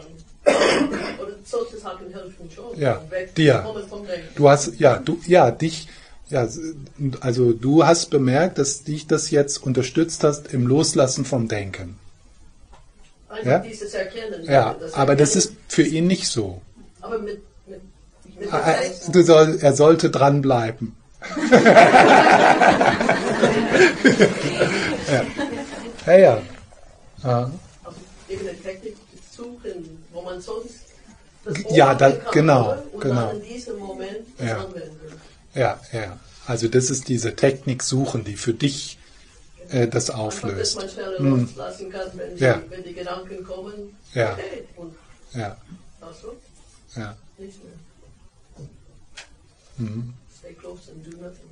[1.21, 2.79] oder solche Sachen helfen schon.
[2.79, 3.67] Ja, Weg dir.
[3.89, 4.29] vom Denken.
[4.37, 5.89] Du hast, ja, du, ja, dich,
[6.29, 6.47] ja,
[7.21, 11.99] also du hast bemerkt, dass dich das jetzt unterstützt hast im Loslassen vom Denken.
[13.29, 13.59] Einfach Ja?
[13.59, 14.45] dieses Erkennen.
[14.45, 16.63] Ja, das aber das Erkennen, ist für ihn nicht so.
[17.01, 17.81] Aber mit, mit,
[18.39, 18.81] mit der Er,
[19.13, 20.95] du soll, er sollte dranbleiben.
[25.13, 25.25] ja.
[26.09, 26.43] Ja, ja.
[27.23, 27.51] ja.
[27.85, 27.99] Also
[28.31, 28.97] eben eine Technik
[29.31, 30.75] suchen, wo man sonst
[31.45, 33.27] das Ja, da- genau, genau.
[33.29, 34.65] dann in diesem Moment das Ja.
[34.65, 35.21] anwenden.
[35.55, 36.19] Ja, ja.
[36.47, 38.99] Also das ist diese Technik suchen, die für dich
[39.69, 40.77] äh, das Einfach, dass auflöst.
[40.77, 41.41] man Hm.
[41.47, 42.55] loslassen kann, wenn, Ja.
[42.57, 43.95] die, wenn die Gedanken kommen.
[44.15, 44.33] Ja.
[44.33, 44.95] Okay, und
[45.35, 45.57] Ja,
[46.01, 46.33] also,
[46.97, 47.15] ja.
[47.37, 48.67] nichts mehr.
[49.77, 50.15] Mhm.
[50.39, 51.51] Stay close and do nothing.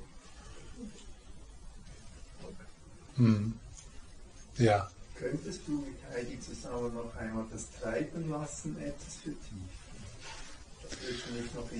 [3.16, 3.52] Mhm.
[4.58, 4.88] Ja.
[5.18, 9.68] Könntest du mit Heidi zusammen noch einmal das Treiben lassen etwas vertiefen?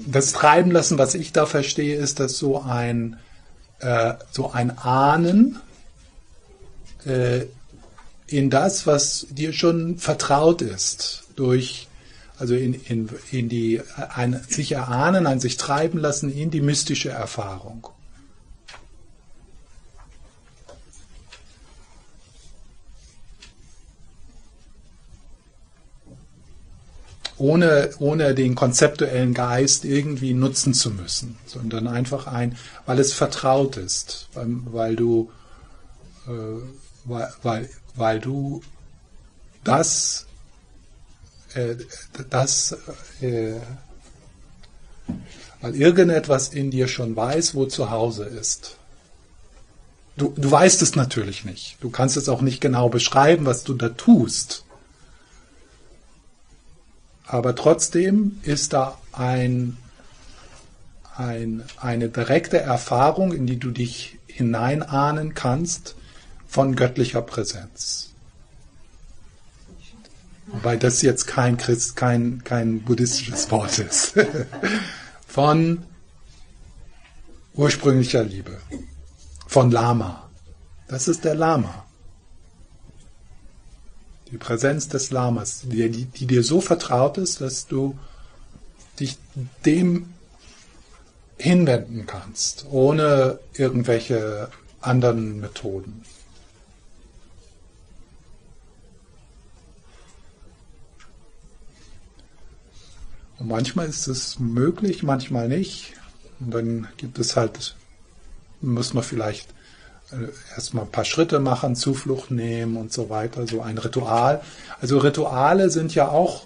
[0.07, 0.11] Das.
[0.11, 3.18] Das Treiben lassen, was ich da verstehe, ist, dass so ein,
[3.79, 5.61] äh, so ein Ahnen
[7.05, 7.47] äh,
[8.27, 11.89] in das, was dir schon vertraut ist, durch,
[12.39, 13.81] also in, in, in die,
[14.14, 17.89] ein sich erahnen, ein sich treiben lassen in die mystische Erfahrung.
[27.39, 32.57] Ohne, ohne den konzeptuellen Geist irgendwie nutzen zu müssen, sondern einfach ein,
[32.87, 35.30] weil es vertraut ist, weil, weil du,
[36.26, 36.30] äh,
[37.05, 38.62] weil, weil, weil du
[39.64, 40.26] das,
[41.55, 41.76] äh,
[42.30, 42.76] das,
[43.20, 43.55] äh,
[45.61, 48.76] weil irgendetwas in dir schon weiß, wo zu Hause ist.
[50.16, 51.76] Du, du weißt es natürlich nicht.
[51.80, 54.66] Du kannst es auch nicht genau beschreiben, was du da tust.
[57.27, 59.77] Aber trotzdem ist da ein,
[61.16, 65.97] ein, eine direkte Erfahrung, in die du dich hineinahnen kannst,
[66.47, 68.11] von göttlicher Präsenz.
[70.47, 74.14] Wobei das jetzt kein Christ, kein, kein buddhistisches Wort ist.
[75.27, 75.85] von
[77.55, 78.57] ursprünglicher Liebe.
[79.49, 80.29] Von Lama.
[80.87, 81.86] Das ist der Lama.
[84.31, 87.97] Die Präsenz des Lamas, die, die, die dir so vertraut ist, dass du
[88.99, 89.18] dich
[89.64, 90.12] dem
[91.39, 94.49] hinwenden kannst, ohne irgendwelche
[94.81, 96.03] anderen Methoden.
[103.39, 105.93] Und manchmal ist es möglich, manchmal nicht.
[106.41, 107.77] Und dann gibt es halt,
[108.61, 109.49] muss man vielleicht
[110.55, 114.41] erstmal ein paar Schritte machen, Zuflucht nehmen und so weiter, so ein Ritual.
[114.81, 116.45] Also Rituale sind ja auch,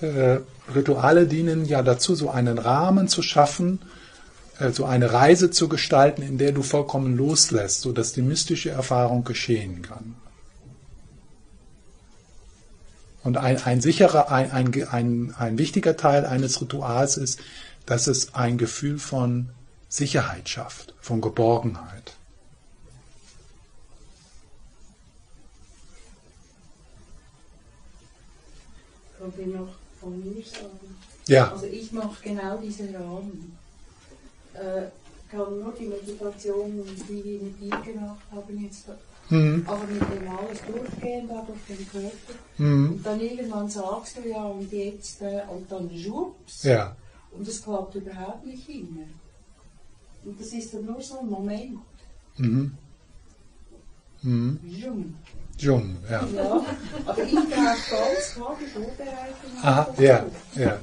[0.00, 0.38] äh,
[0.74, 3.80] Rituale dienen ja dazu, so einen Rahmen zu schaffen,
[4.58, 9.24] äh, so eine Reise zu gestalten, in der du vollkommen loslässt, sodass die mystische Erfahrung
[9.24, 10.16] geschehen kann.
[13.24, 17.40] Und ein, ein sicherer, ein, ein, ein, ein wichtiger Teil eines Rituals ist,
[17.84, 19.48] dass es ein Gefühl von
[19.88, 22.15] Sicherheit schafft, von Geborgenheit.
[29.32, 29.68] Kann ich noch
[30.00, 30.96] von mir sagen.
[31.26, 31.50] Ja.
[31.52, 33.56] Also ich mache genau diesen Rahmen.
[34.54, 34.86] Äh,
[35.30, 38.86] kann nur die Meditation, die wir mit dir gemacht haben, jetzt
[39.28, 39.64] Mhm.
[39.66, 42.34] aber mit dem alles durchgehen da durch den Körper.
[42.58, 42.92] Mhm.
[42.92, 46.62] Und dann irgendwann sagst du ja und jetzt äh, und dann schwupps.
[46.62, 46.96] Ja.
[47.32, 49.06] Und das klappt überhaupt nicht immer.
[50.24, 51.78] Und das ist dann nur so ein Moment.
[52.36, 52.72] Mhm.
[54.22, 54.60] Mhm.
[54.64, 55.14] Jung.
[55.58, 56.26] Jung, ja.
[56.34, 56.64] Ja,
[57.06, 59.62] aber ich brauche ganz klar die Vorbereitung.
[59.62, 60.78] Aha, ja, ja.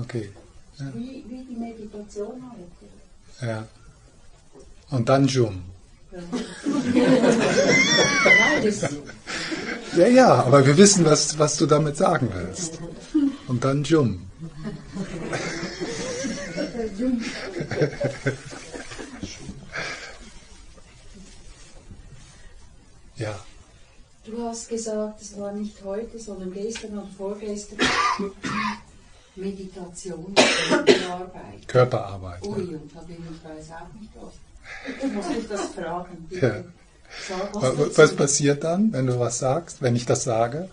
[0.00, 0.30] Okay.
[0.78, 0.86] Ja.
[0.94, 3.46] Wie, wie die Meditation heute.
[3.46, 3.66] ja.
[4.90, 5.26] Und dann
[8.62, 8.90] das,
[9.96, 12.78] Ja, ja, aber wir wissen, was, was du damit sagen willst.
[13.48, 14.26] Und dann Jum.
[23.16, 23.38] Ja.
[24.24, 27.78] du hast gesagt, es war nicht heute, sondern gestern oder vorgestern
[29.36, 30.38] Meditation und
[31.10, 31.66] Arbeit.
[31.66, 32.42] Körperarbeit.
[32.46, 34.34] Ui, und da bin ich weiß auch nicht was.
[35.04, 36.26] Ich muss mich das fragen.
[36.30, 36.38] Ja.
[36.40, 36.64] Bitte.
[37.54, 37.98] Wa- was.
[37.98, 40.68] Was passiert dann, wenn du was sagst, wenn ich das sage?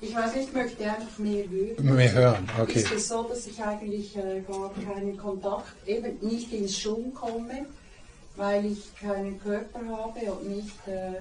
[0.00, 1.94] Ich weiß nicht, ich möchte einfach mehr hören.
[1.94, 2.80] Mehr hören, okay.
[2.80, 7.66] Ist es so, dass ich eigentlich äh, gar keinen Kontakt, eben nicht ins Schwung komme,
[8.36, 11.20] weil ich keinen Körper habe und nicht äh,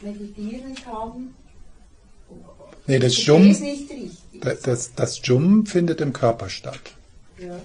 [0.00, 1.34] meditieren kann?
[2.86, 4.40] Nee, das Jum, lese nicht richtig.
[4.40, 6.80] da- das, das Jum findet im Körper statt.
[7.38, 7.56] Ja.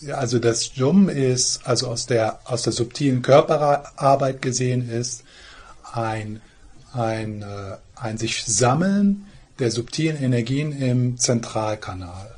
[0.00, 5.22] Ja, also das Jum ist, also aus der, aus der subtilen Körperarbeit gesehen ist,
[5.92, 6.40] ein,
[6.92, 9.26] ein, äh, ein sich Sammeln
[9.60, 12.34] der subtilen Energien im Zentralkanal.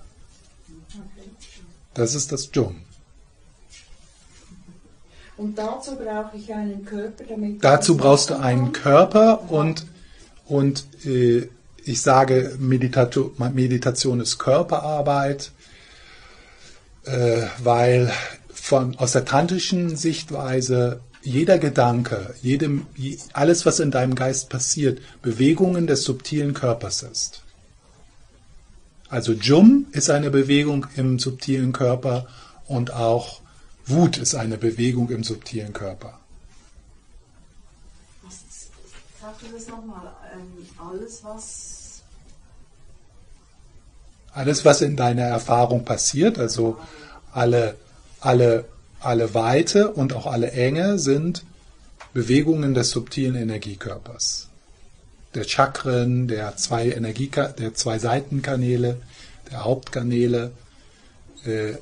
[1.95, 2.83] Das ist das Jum.
[5.37, 8.73] Und dazu brauche ich einen Körper, damit Dazu das brauchst du einen.
[8.73, 9.87] Körper und,
[10.47, 11.49] und äh,
[11.85, 15.53] ich sage, Meditato- Meditation ist Körperarbeit,
[17.05, 18.13] äh, weil
[18.53, 25.01] von, aus der tantischen Sichtweise jeder Gedanke, jedem, je- alles, was in deinem Geist passiert,
[25.23, 27.43] Bewegungen des subtilen Körpers ist.
[29.09, 32.27] Also Jum ist eine Bewegung im subtilen Körper
[32.67, 33.41] und auch
[33.87, 36.19] Wut ist eine Bewegung im subtilen Körper.
[39.21, 40.13] Sag du das nochmal?
[40.95, 42.03] Alles, was.
[44.33, 46.79] Alles, was in deiner Erfahrung passiert, also
[47.33, 47.77] alle,
[48.21, 48.65] alle,
[49.01, 51.45] alle Weite und auch alle Enge sind
[52.13, 54.49] Bewegungen des subtilen Energiekörpers.
[55.35, 58.99] Der Chakren, der zwei Energieka der zwei Seitenkanäle,
[59.51, 60.53] der Hauptkanäle.
[61.45, 61.75] Äh,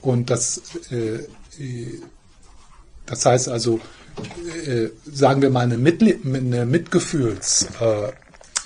[0.00, 1.26] und das, äh,
[1.62, 2.00] äh,
[3.06, 3.80] das heißt also,
[4.66, 8.12] äh, sagen wir mal, eine, Mitli eine Mitgefühls, äh,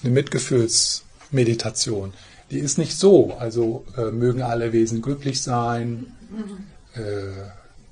[0.03, 2.13] eine Mitgefühlsmeditation,
[2.51, 3.35] die ist nicht so.
[3.35, 6.07] Also äh, mögen alle Wesen glücklich sein,
[6.95, 7.01] äh,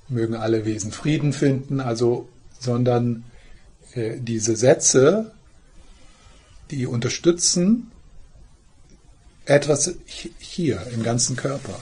[0.08, 2.28] mögen alle Wesen Frieden finden, also,
[2.58, 3.24] sondern
[3.94, 5.32] äh, diese Sätze,
[6.70, 7.90] die unterstützen
[9.44, 11.78] etwas hi- hier im ganzen Körper.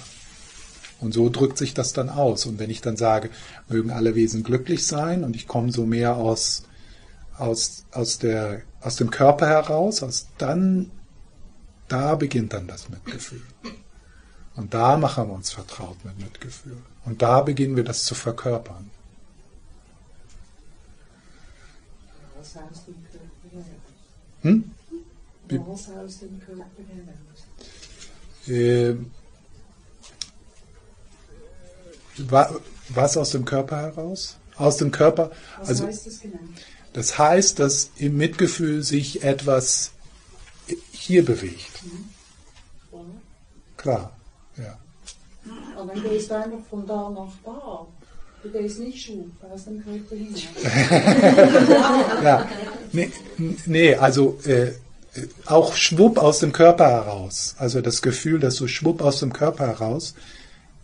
[1.00, 2.46] Und so drückt sich das dann aus.
[2.46, 3.30] Und wenn ich dann sage,
[3.68, 6.64] mögen alle Wesen glücklich sein und ich komme so mehr aus,
[7.38, 10.90] aus, aus, der, aus dem Körper heraus, aus, dann,
[11.88, 13.42] da beginnt dann das Mitgefühl.
[14.56, 16.76] Und da machen wir uns vertraut mit Mitgefühl.
[17.06, 18.90] Und da beginnen wir das zu verkörpern.
[24.42, 24.70] Hm?
[25.48, 27.46] Wie- Was aus dem Körper heraus?
[28.48, 29.10] Ähm,
[32.09, 34.36] wa- was aus dem Körper heraus?
[34.56, 36.38] Aus dem Körper, Was also heißt das genau?
[36.92, 39.92] das heißt, dass im Mitgefühl sich etwas
[40.92, 41.82] hier bewegt.
[43.76, 44.12] Klar,
[44.58, 44.78] ja.
[45.76, 47.86] Aber dann gehst du einfach von da nach da.
[48.42, 50.42] Du gehst nicht schwupp aus dem Körper hinaus.
[52.24, 52.48] ja.
[52.92, 53.10] Nee,
[53.66, 54.72] nee also äh,
[55.46, 57.54] auch schwupp aus dem Körper heraus.
[57.58, 60.14] Also das Gefühl, dass so schwupp aus dem Körper heraus,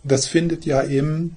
[0.07, 1.35] das findet ja im,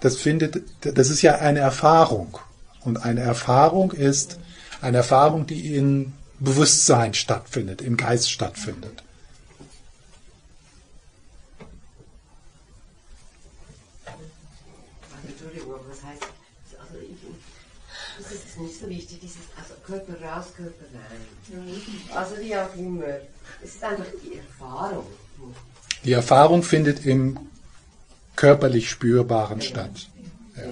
[0.00, 2.38] das findet, das ist ja eine Erfahrung.
[2.82, 4.38] Und eine Erfahrung ist
[4.80, 9.02] eine Erfahrung, die in Bewusstsein stattfindet, im Geist stattfindet.
[14.06, 16.22] Also, Entschuldigung, das heißt,
[16.80, 17.18] also ich,
[18.18, 22.16] das ist nicht so wichtig, dieses also Körper raus, Körper rein.
[22.16, 23.04] Also wie auch immer.
[23.62, 25.06] Es ist einfach die Erfahrung.
[26.04, 27.38] Die Erfahrung findet im
[28.36, 30.08] körperlich Spürbaren statt.
[30.56, 30.62] Ja.
[30.62, 30.66] Äh,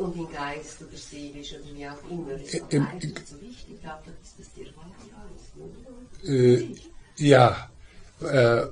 [0.00, 2.32] Und im Geist oder seelisch oder wie auch immer.
[2.32, 3.66] Das ist Im- nicht so wichtig.
[3.74, 4.50] Ich glaube, das ist
[6.24, 6.30] die.
[6.30, 6.74] Äh,
[7.16, 7.68] Ja,
[8.22, 8.62] äh,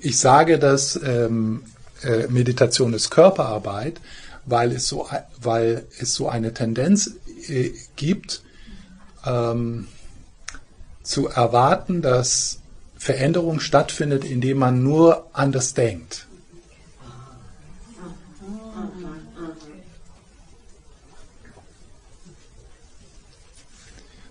[0.00, 1.64] ich sage, dass ähm,
[2.02, 4.00] äh, Meditation ist Körperarbeit,
[4.46, 5.08] weil es so,
[5.40, 7.10] weil es so eine Tendenz
[7.48, 8.42] äh, gibt,
[9.26, 9.88] ähm,
[11.02, 12.60] zu erwarten, dass
[13.02, 16.28] Veränderung stattfindet, indem man nur anders denkt.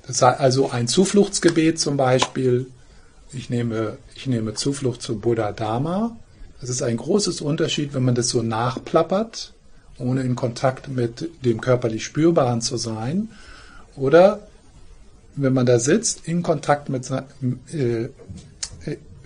[0.08, 2.68] Das heißt also ein Zufluchtsgebet zum Beispiel.
[3.34, 6.16] Ich nehme, ich nehme Zuflucht zu Buddha Dharma.
[6.62, 9.52] Das ist ein großes Unterschied, wenn man das so nachplappert,
[9.98, 13.32] ohne in Kontakt mit dem körperlich Spürbaren zu sein.
[13.98, 14.48] Oder
[15.36, 17.12] wenn man da sitzt, in Kontakt mit
[17.74, 18.08] äh,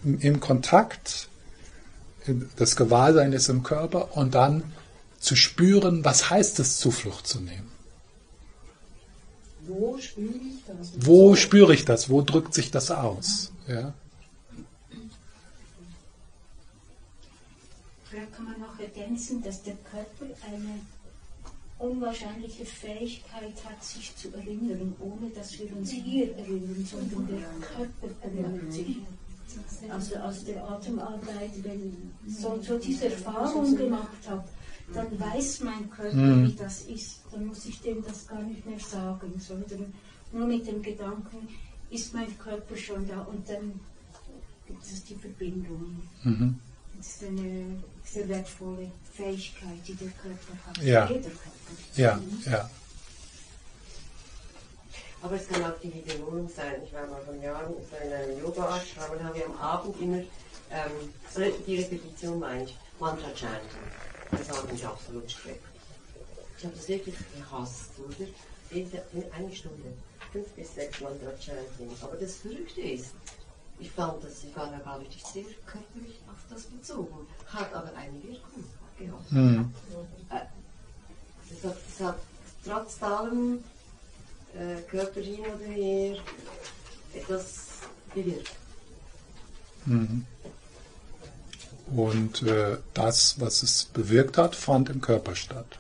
[0.06, 1.30] im Kontakt,
[2.58, 4.64] das Gewahrsein ist im Körper und dann
[5.20, 7.72] zu spüren, was heißt es, Zuflucht zu nehmen.
[9.68, 10.92] Wo spüre ich das?
[10.98, 12.10] Wo spüre ich das?
[12.10, 13.52] Wo drückt sich das aus?
[13.68, 13.94] Ja.
[18.10, 20.80] Vielleicht kann man noch ergänzen, dass der Körper eine
[21.80, 28.16] unwahrscheinliche Fähigkeit hat, sich zu erinnern, ohne dass wir uns hier erinnern, sondern der Körper
[28.22, 28.98] erinnert sich.
[29.90, 34.44] Also aus der Atemarbeit, wenn so, so diese Erfahrung gemacht habe,
[34.94, 36.48] dann weiß mein Körper, Mhm.
[36.48, 37.22] wie das ist.
[37.32, 39.94] Dann muss ich dem das gar nicht mehr sagen, sondern
[40.32, 41.48] nur mit dem Gedanken
[41.90, 43.80] ist mein Körper schon da und dann
[44.68, 46.02] gibt es die Verbindung.
[46.24, 46.60] Mhm.
[46.98, 47.66] Das ist eine
[48.04, 50.78] sehr wertvolle Fähigkeit, die der Körper hat.
[50.84, 51.08] Ja.
[51.08, 51.40] Jeder Körper.
[51.96, 52.70] Ja, ja.
[55.26, 56.84] Aber es kann auch die Wiederholung sein.
[56.86, 61.14] Ich war mal vor Jahren in einem Yoga-Ashram und haben wir am Abend immer, ähm,
[61.34, 63.88] so die Repetition meine ich, Mantra-Chanting.
[64.30, 65.62] Das hat mich absolut schrecklich.
[66.60, 68.28] Ich habe das wirklich gehasst, oder?
[69.36, 69.94] Eine Stunde,
[70.32, 71.90] fünf bis sechs Mantra-Chanting.
[72.04, 73.16] Aber das Verrückte ist,
[73.80, 77.92] ich fand, dass ich war da gar nicht sehr körperlich auf das bezogen, hat aber
[77.98, 78.64] eine Wirkung
[79.00, 79.32] gehabt.
[79.32, 79.74] Mhm.
[80.30, 80.42] Äh,
[81.50, 82.20] Das hat, das hat
[82.64, 83.64] trotz allem
[84.56, 86.18] äh, Körper hin oder her
[87.14, 87.68] etwas
[88.14, 88.52] bewirkt.
[89.86, 90.26] Mhm.
[91.96, 95.80] Und äh, das, was es bewirkt hat, fand im Körper statt.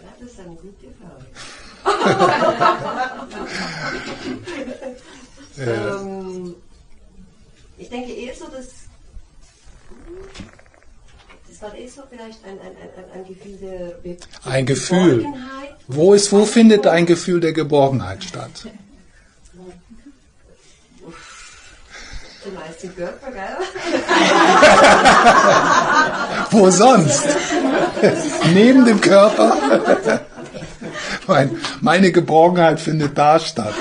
[0.00, 1.26] Ja, das ist eine gute Frage.
[5.58, 6.54] Äh, ähm,
[7.76, 8.68] ich denke eher so, dass
[11.60, 15.26] das war eher so vielleicht ein, ein, ein, ein Gefühl der Be ein Gefühl.
[15.88, 18.50] Wo ist, wo findet ein Gefühl der Geborgenheit statt?
[22.42, 23.58] Zumeist im Körper, gell?
[26.50, 27.24] Wo sonst?
[28.54, 30.20] Neben dem Körper?
[31.26, 33.74] mein, meine Geborgenheit findet da statt.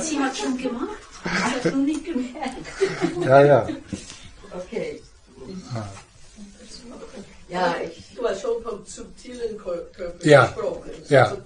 [0.00, 0.88] Sie hat schon gemacht,
[1.22, 3.24] sie hat noch nicht gemerkt.
[3.24, 3.68] ja, ja.
[4.54, 5.00] Okay.
[7.48, 10.54] Ja, ich, Du hast schon vom subtilen Kör- Körper Ja.
[11.08, 11.24] Ja.
[11.24, 11.36] Also,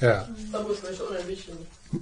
[0.00, 0.28] Ja.
[0.50, 1.56] Da muss man schon ein bisschen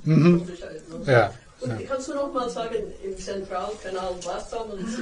[0.05, 0.41] Mhm.
[0.41, 1.05] unterscheiden.
[1.05, 1.13] ne?
[1.13, 1.35] Ja.
[1.61, 1.77] Und ja.
[1.89, 4.99] kannst du noch mal sagen, im Zentralkanal, was sammelt sich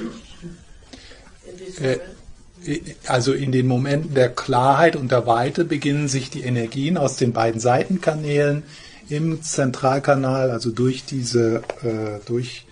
[1.49, 2.95] in diesem Äh, Moment?
[3.07, 7.31] Also in den Momenten der Klarheit und der Weite beginnen sich die Energien aus den
[7.31, 8.63] beiden Seitenkanälen
[9.07, 12.65] im Zentralkanal, also durch diese, äh, durch,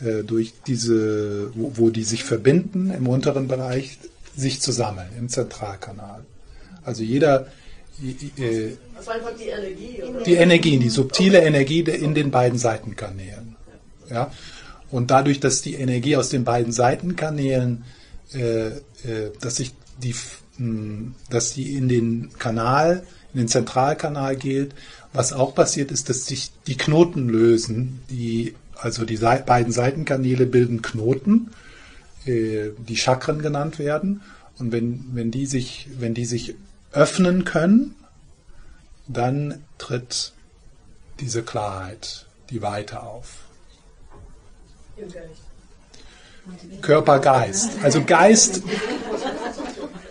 [0.00, 3.98] äh, durch diese, wo, wo die sich verbinden im unteren Bereich,
[4.36, 6.24] sich zu sammeln im Zentralkanal.
[6.84, 7.48] Also jeder,
[8.02, 10.22] äh, Also einfach die Energie, oder?
[10.22, 13.56] die Energien, die subtile Energie in den beiden Seitenkanälen.
[14.10, 14.30] Ja?
[14.90, 17.84] Und dadurch, dass die Energie aus den beiden Seitenkanälen,
[18.32, 19.72] äh, äh, dass sich
[20.02, 20.14] die,
[20.58, 24.74] mh, dass die in den Kanal, in den Zentralkanal geht,
[25.12, 30.46] was auch passiert ist, dass sich die Knoten lösen, die, also die Sei beiden Seitenkanäle
[30.46, 31.50] bilden Knoten,
[32.26, 34.22] äh, die Chakren genannt werden.
[34.58, 36.54] Und wenn, wenn die sich, wenn die sich
[36.94, 37.94] öffnen können,
[39.06, 40.32] dann tritt
[41.20, 43.44] diese Klarheit, die Weite auf.
[46.82, 47.70] Körper, Geist.
[47.82, 48.62] Also Geist,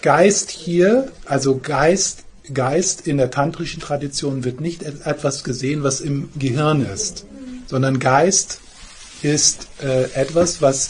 [0.02, 2.24] Geist hier, also Geist,
[2.54, 7.26] Geist in der tantrischen Tradition wird nicht et- etwas gesehen, was im Gehirn ist,
[7.68, 8.60] sondern Geist
[9.22, 10.90] ist äh, etwas, was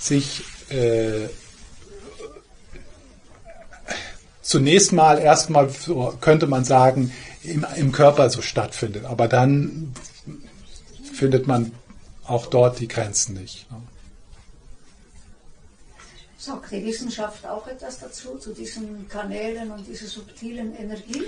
[0.00, 1.28] sich äh,
[4.42, 7.12] zunächst mal erstmal so könnte man sagen
[7.42, 9.94] im, im Körper so stattfindet, aber dann
[11.12, 11.72] findet man
[12.24, 13.70] auch dort die Grenzen nicht.
[13.70, 13.78] Ne?
[16.38, 21.22] Sagt die Wissenschaft auch etwas dazu, zu diesen Kanälen und dieser subtilen Energie?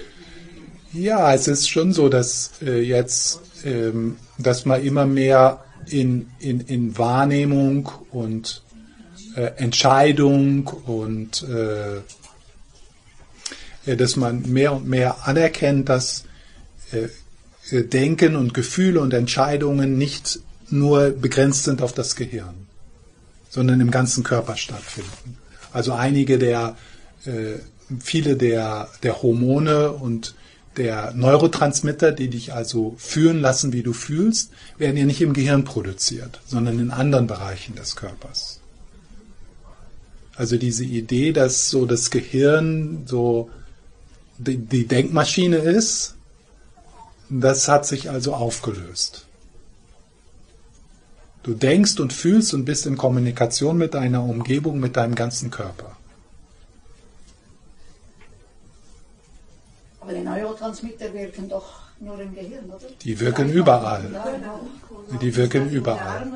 [0.92, 6.60] Ja, es ist schon so, dass äh, jetzt, ähm, dass man immer mehr in, in,
[6.60, 8.62] in Wahrnehmung und
[9.36, 12.00] äh, Entscheidung und äh,
[13.86, 16.24] dass man mehr und mehr anerkennt, dass
[16.92, 17.08] äh,
[17.70, 22.66] äh, Denken und Gefühle und Entscheidungen nicht nur begrenzt sind auf das Gehirn,
[23.50, 25.36] sondern im ganzen Körper stattfinden.
[25.72, 26.76] Also einige der,
[27.24, 27.58] äh,
[28.00, 30.34] viele der, der Hormone und
[30.76, 35.64] der Neurotransmitter, die dich also fühlen lassen, wie du fühlst, werden ja nicht im Gehirn
[35.64, 38.60] produziert, sondern in anderen Bereichen des Körpers.
[40.36, 43.50] Also diese Idee, dass so das Gehirn so
[44.38, 46.14] die, die Denkmaschine ist,
[47.28, 49.26] das hat sich also aufgelöst.
[51.42, 55.96] Du denkst und fühlst und bist in Kommunikation mit deiner Umgebung, mit deinem ganzen Körper.
[60.00, 62.86] Aber die Neurotransmitter wirken doch nur im Gehirn, oder?
[63.02, 64.10] Die wirken überall.
[64.12, 64.60] Ja, genau.
[65.20, 66.26] Die wirken überall.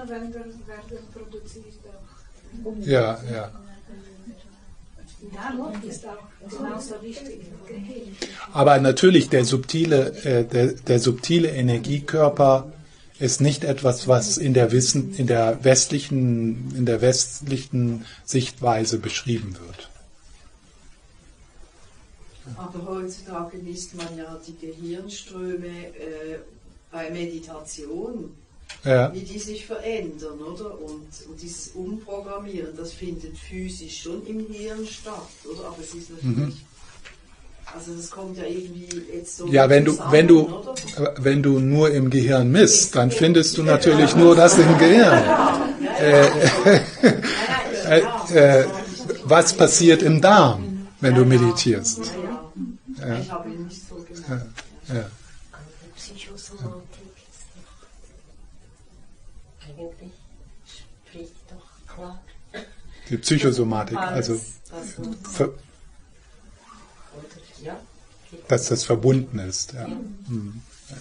[2.80, 3.50] Ja, ja.
[3.50, 5.17] Ja, Luft ist auch genauso wichtig.
[8.52, 12.72] Aber natürlich, der subtile, äh, der, der subtile Energiekörper
[13.18, 19.56] ist nicht etwas, was in der Wissen, in der westlichen, in der westlichen Sichtweise beschrieben
[19.66, 19.90] wird.
[22.56, 26.38] Aber heutzutage misst man ja die Gehirnströme äh,
[26.90, 28.30] bei Meditation,
[28.84, 29.12] Ja.
[29.12, 30.80] wie die sich verändern, oder?
[30.80, 35.66] Und, und dieses Umprogrammieren, das findet physisch schon im Hirn statt, oder?
[35.68, 36.64] Aber es ist natürlich,
[37.74, 39.52] also das kommt ja irgendwie jetzt so Mhm.
[39.52, 40.74] Ja, wenn du, zusammen, wenn du, oder?
[40.96, 45.22] äh, wenn du nur im Gehirn misst, dann findest du natürlich nur das im Gehirn.
[49.24, 52.12] Was passiert im Darm, wenn du meditierst?
[53.00, 53.18] Ja.
[53.20, 54.28] Ich habe ihn nicht so genau.
[54.28, 54.94] Ja.
[54.94, 55.10] Ja.
[55.96, 57.48] Psychosomatik ist
[59.76, 60.12] doch eigentlich
[61.06, 62.20] spricht doch klar.
[63.10, 64.40] Die Psychosomatik, also
[68.48, 69.72] dass das verbunden ist.
[69.72, 69.86] Ja.
[69.88, 70.62] Mhm.
[70.90, 70.96] Ja.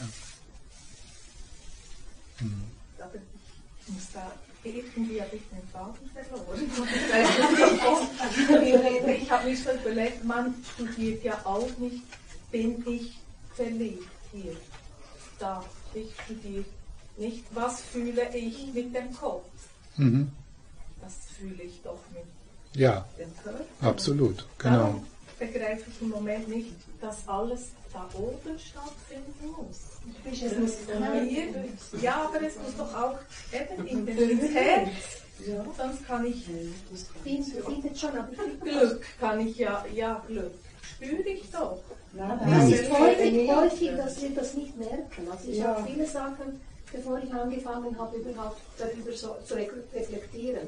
[2.39, 2.63] Mhm.
[2.99, 4.31] Aber ich muss da
[4.63, 6.59] irgendwie habe ich den Faden verloren.
[9.21, 12.03] ich habe mich so überlegt, man studiert ja auch nicht,
[12.51, 13.17] bin ich
[13.55, 14.55] verliebt hier,
[15.39, 16.65] da, ich studiere
[17.17, 19.45] nicht, was fühle ich mit dem Kopf,
[19.95, 20.31] Mhm.
[21.37, 22.23] Das fühle ich doch mit
[22.79, 23.63] Ja, dem Körper.
[23.81, 24.77] absolut, genau.
[24.77, 25.07] Darum
[25.39, 26.71] begreife ich im Moment nicht,
[27.01, 29.77] dass alles da oben stattfinden muss.
[30.25, 33.17] Es muss mir, ja, aber es muss doch auch
[33.53, 34.89] eben in den ins Herz.
[35.77, 36.45] Sonst kann ich
[37.23, 38.29] Findet schon, aber
[38.63, 40.51] Glück, kann ich ja, ja, Glück.
[40.81, 41.79] Spüre ich doch.
[42.57, 45.27] Es ist häufig, häufig, dass wir das nicht merken.
[45.31, 45.75] Also ich Ja.
[45.75, 46.59] habe viele Sachen,
[46.91, 50.67] bevor ich angefangen habe, überhaupt darüber so zu re- reflektieren,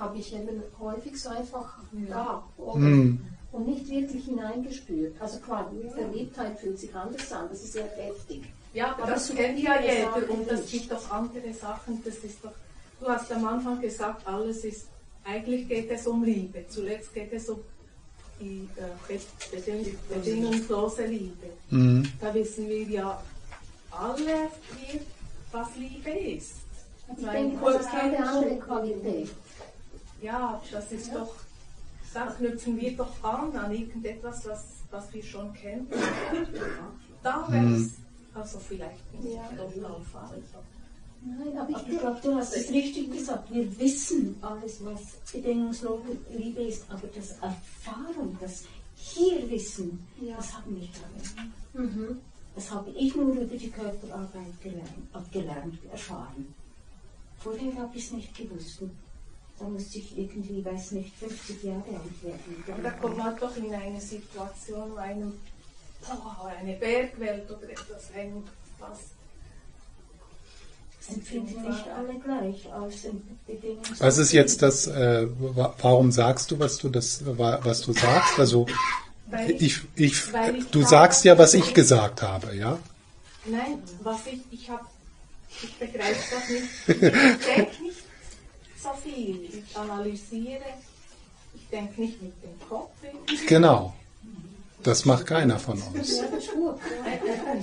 [0.00, 1.74] habe ich eben häufig so einfach
[2.08, 3.18] da oben Mhm.
[3.52, 5.20] und nicht wirklich hineingespürt.
[5.20, 8.42] Also klar, Verliebtheit fühlt sich anders an, das ist sehr heftig.
[8.72, 12.00] Ja, aber das kennt ja jeder und das gibt doch andere Sachen.
[12.04, 12.52] Das ist doch,
[13.00, 14.86] du hast am Anfang gesagt, alles ist,
[15.24, 16.64] eigentlich geht es um Liebe.
[16.68, 17.58] Zuletzt geht es um
[18.40, 18.82] die äh,
[19.12, 19.20] be-
[19.56, 21.48] beding bedingungslose Liebe.
[21.70, 22.10] Mhm.
[22.20, 23.20] Da wissen wir ja
[23.90, 24.48] alle,
[25.52, 26.52] was Liebe ist.
[27.18, 29.30] Ich denke, das ist keine andere Qualität.
[30.22, 31.34] Ja, das ist doch,
[32.12, 35.86] da knüpfen wir doch an an irgendetwas, was, was wir schon kennen.
[37.22, 37.92] Da wäre es, Hm.
[38.34, 39.42] also vielleicht nicht Ja.
[40.12, 40.44] falsch.
[41.22, 43.52] Nein, aber ich glaube, du hast es richtig gesagt.
[43.52, 45.02] Wir wissen alles, was
[45.32, 48.64] bedingungslose Liebe ist, aber das Erfahrung, das
[48.96, 50.06] Hier-Wissen,
[50.36, 50.94] das haben nicht
[51.74, 51.86] alle.
[51.86, 52.18] Mhm.
[52.54, 56.54] Das habe ich nur über die Körperarbeit gelernt, äh, gelernt erfahren.
[57.38, 58.82] Vorher habe ich es nicht gewusst.
[59.60, 62.64] Da musste ich irgendwie, weiß nicht, 50 Jahre alt werden.
[62.72, 65.34] Aber da kommt man doch in eine Situation, einem,
[66.00, 68.42] boah, eine Bergwelt oder etwas, ein,
[68.78, 68.98] was.
[71.08, 72.94] Empfinden nicht alle gleich als
[74.00, 77.92] Was ist jetzt das, äh, wa- warum sagst du, was du das, wa- was du
[77.92, 78.38] sagst?
[78.38, 78.66] Also,
[79.30, 82.78] Weil ich- ich, ich, weil ich du sagst ja, was ich gesagt habe, ja?
[83.46, 84.84] Nein, was ich, ich habe,
[85.62, 86.62] ich begreife das nicht.
[87.40, 87.89] Ich denke nicht
[88.82, 89.44] so viel.
[89.44, 90.64] Ich analysiere,
[91.54, 92.90] ich denke nicht mit dem Kopf.
[93.02, 93.46] irgendwie.
[93.46, 93.94] Genau.
[94.82, 96.18] Das macht keiner von uns.
[96.54, 96.78] Gut.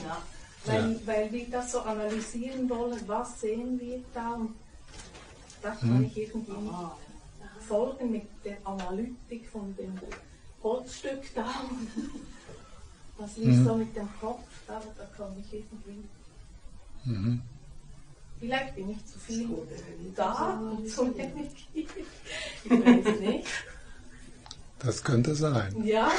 [0.05, 0.17] Ja.
[0.65, 4.53] Weil, weil wir das so analysieren wollen, was sehen wir da und
[5.61, 6.03] da kann Mhm.
[6.05, 6.73] ich irgendwie nicht
[7.67, 9.93] folgen mit der Analytik von dem
[10.61, 11.49] Holzstück da.
[13.17, 13.65] Das liegt Mhm.
[13.65, 16.03] so mit dem Kopf, aber da kann ich irgendwie.
[17.05, 17.41] Mhm.
[18.39, 19.49] Vielleicht bin ich zu viel
[20.15, 21.67] da und zu wenig.
[22.63, 23.47] Ich weiß nicht.
[24.79, 25.73] Das könnte sein.
[25.83, 26.07] Ja.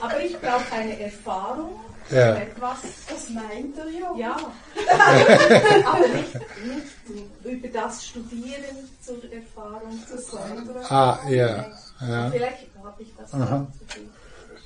[0.00, 1.80] Aber ich brauche eine Erfahrung.
[2.10, 2.36] Ja.
[2.36, 4.14] Etwas, Das meint er ja.
[4.16, 4.36] ja.
[5.86, 10.68] Aber nicht, nicht über das Studieren zur Erfahrung zu kommen.
[10.88, 11.66] Ah, ja.
[12.00, 12.30] ja.
[12.30, 13.66] Vielleicht habe ich das Aha.
[13.78, 14.08] zu viel.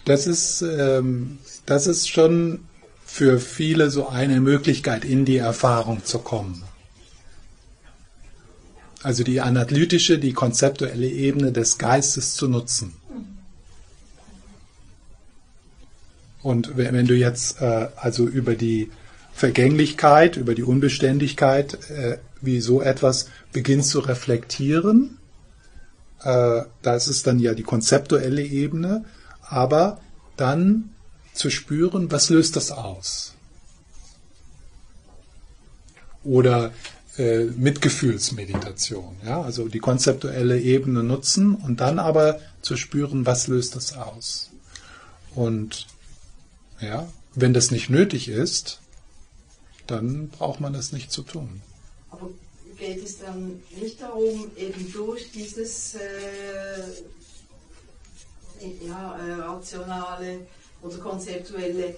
[0.05, 2.66] Das ist, ähm, das ist schon
[3.12, 6.64] für viele so eine Möglichkeit, in die Erfahrung zu kommen.
[9.02, 12.94] Also die analytische, die konzeptuelle Ebene des Geistes zu nutzen.
[16.42, 18.90] Und wenn du jetzt äh, also über die
[19.34, 25.18] Vergänglichkeit, über die Unbeständigkeit, äh, wie so etwas beginnst zu reflektieren,
[26.24, 29.04] äh, das ist dann ja die konzeptuelle Ebene,
[29.42, 30.00] aber
[30.38, 30.88] dann
[31.34, 33.34] zu spüren, was löst das aus?
[36.24, 36.72] Oder
[37.18, 43.76] äh, Mitgefühlsmeditation, ja, also die konzeptuelle Ebene nutzen und dann aber zu spüren, was löst
[43.76, 44.50] das aus?
[45.34, 45.86] Und
[46.80, 48.80] ja, wenn das nicht nötig ist,
[49.86, 51.62] dann braucht man das nicht zu tun.
[52.10, 52.30] Aber
[52.78, 55.98] geht es dann nicht darum, eben durch dieses äh,
[58.86, 60.46] ja, äh, rationale
[60.82, 61.94] oder konzeptuelle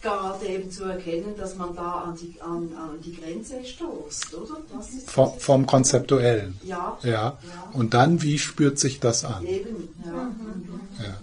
[0.00, 4.60] Grad eben zu erkennen, dass man da an die, an, an die Grenze stoßt, oder?
[4.76, 6.58] Das ist, Vom, vom Konzeptuellen.
[7.02, 7.08] Ja.
[7.10, 7.10] ja.
[7.10, 7.38] Ja.
[7.72, 9.44] Und dann, wie spürt sich das an?
[9.44, 10.22] Eben, ja.
[10.22, 10.78] Mhm.
[10.98, 11.04] Ja.
[11.04, 11.22] ja.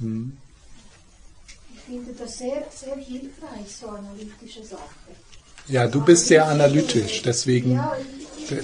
[0.00, 0.36] Hm.
[1.74, 4.82] Ich finde das sehr, sehr hilfreich, so analytische Sachen.
[5.68, 7.88] Ja, du bist sehr analytisch, deswegen,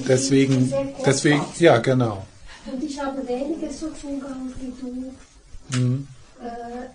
[0.06, 2.26] deswegen, deswegen, ja, genau.
[2.70, 5.14] Und ich habe weniger so Zugang wie du.
[5.78, 6.08] Hm.
[6.42, 6.86] Äh,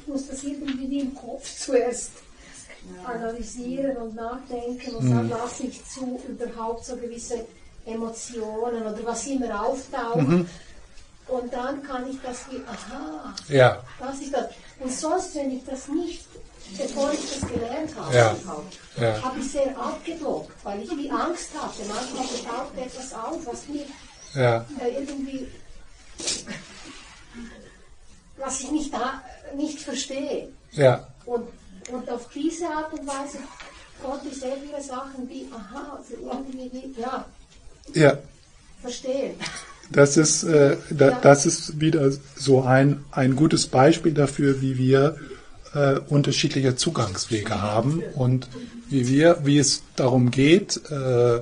[0.00, 2.10] ich muss das irgendwie im Kopf zuerst
[3.04, 5.30] analysieren und nachdenken und dann Mhm.
[5.30, 7.44] lasse ich zu überhaupt so gewisse
[7.84, 10.16] Emotionen oder was immer auftaucht.
[10.28, 10.48] Mhm.
[11.28, 13.82] Und dann kann ich das wie, aha, Ja.
[13.98, 14.46] das ist das.
[14.78, 16.24] Und sonst, wenn ich das nicht,
[16.78, 18.36] bevor ich das gelernt habe, Ja.
[18.96, 19.22] Ja.
[19.22, 21.82] habe ich sehr abgeblockt, weil ich wie Angst hatte.
[21.88, 23.84] Manchmal taucht etwas auf, was mir
[24.40, 24.64] Ja.
[24.80, 25.48] äh, irgendwie,
[28.38, 29.22] was ich nicht, da,
[29.56, 30.48] nicht verstehe.
[30.72, 31.06] Ja.
[31.24, 31.46] Und,
[31.90, 33.38] und auf diese Art und Weise
[34.02, 37.24] konnte ich sehr viele Sachen wie, aha, also irgendwie, wie, ja,
[37.94, 38.18] Ja.
[38.82, 39.34] verstehen.
[39.90, 45.16] Das ist, äh, da, das ist wieder so ein, ein gutes Beispiel dafür, wie wir
[45.74, 48.48] äh, unterschiedliche Zugangswege haben und
[48.88, 51.40] wie wir, wie es darum geht, äh,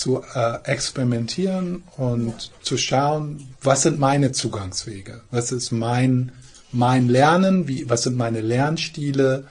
[0.00, 6.32] zu äh, experimentieren und zu schauen, was sind meine Zugangswege, was ist mein,
[6.72, 9.46] mein Lernen, wie, was sind meine Lernstile,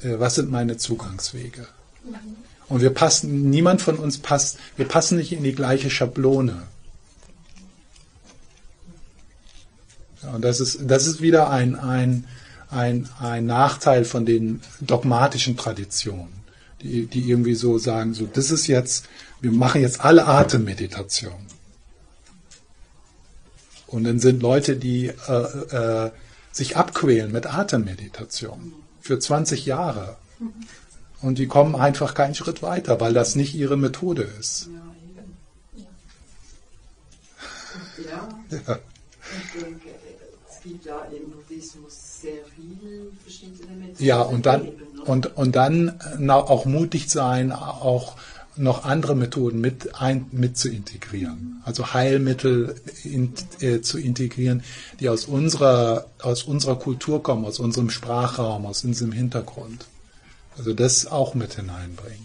[0.00, 1.66] äh, was sind meine Zugangswege.
[2.68, 6.62] Und wir passen, niemand von uns passt, wir passen nicht in die gleiche Schablone.
[10.22, 12.28] Ja, und das ist, das ist wieder ein, ein,
[12.70, 16.32] ein, ein Nachteil von den dogmatischen Traditionen,
[16.82, 19.08] die, die irgendwie so sagen, so, das ist jetzt,
[19.42, 21.46] wir machen jetzt alle Atemmeditation.
[23.88, 26.10] Und dann sind Leute, die äh, äh,
[26.52, 30.16] sich abquälen mit Atemmeditation für 20 Jahre.
[31.20, 34.70] Und die kommen einfach keinen Schritt weiter, weil das nicht ihre Methode ist.
[38.08, 38.28] Ja.
[38.66, 38.78] Ja.
[39.54, 39.88] Ich denke,
[40.50, 44.04] es gibt ja im Buddhismus sehr viele verschiedene Methoden.
[44.04, 44.68] Ja, und dann,
[45.06, 48.16] und, und dann na, auch mutig sein, auch
[48.56, 51.62] noch andere Methoden mit, ein, mit zu integrieren.
[51.64, 52.74] Also Heilmittel
[53.04, 54.62] in, äh, zu integrieren,
[55.00, 59.86] die aus unserer, aus unserer Kultur kommen, aus unserem Sprachraum, aus unserem Hintergrund.
[60.56, 62.21] Also das auch mit hineinbringen.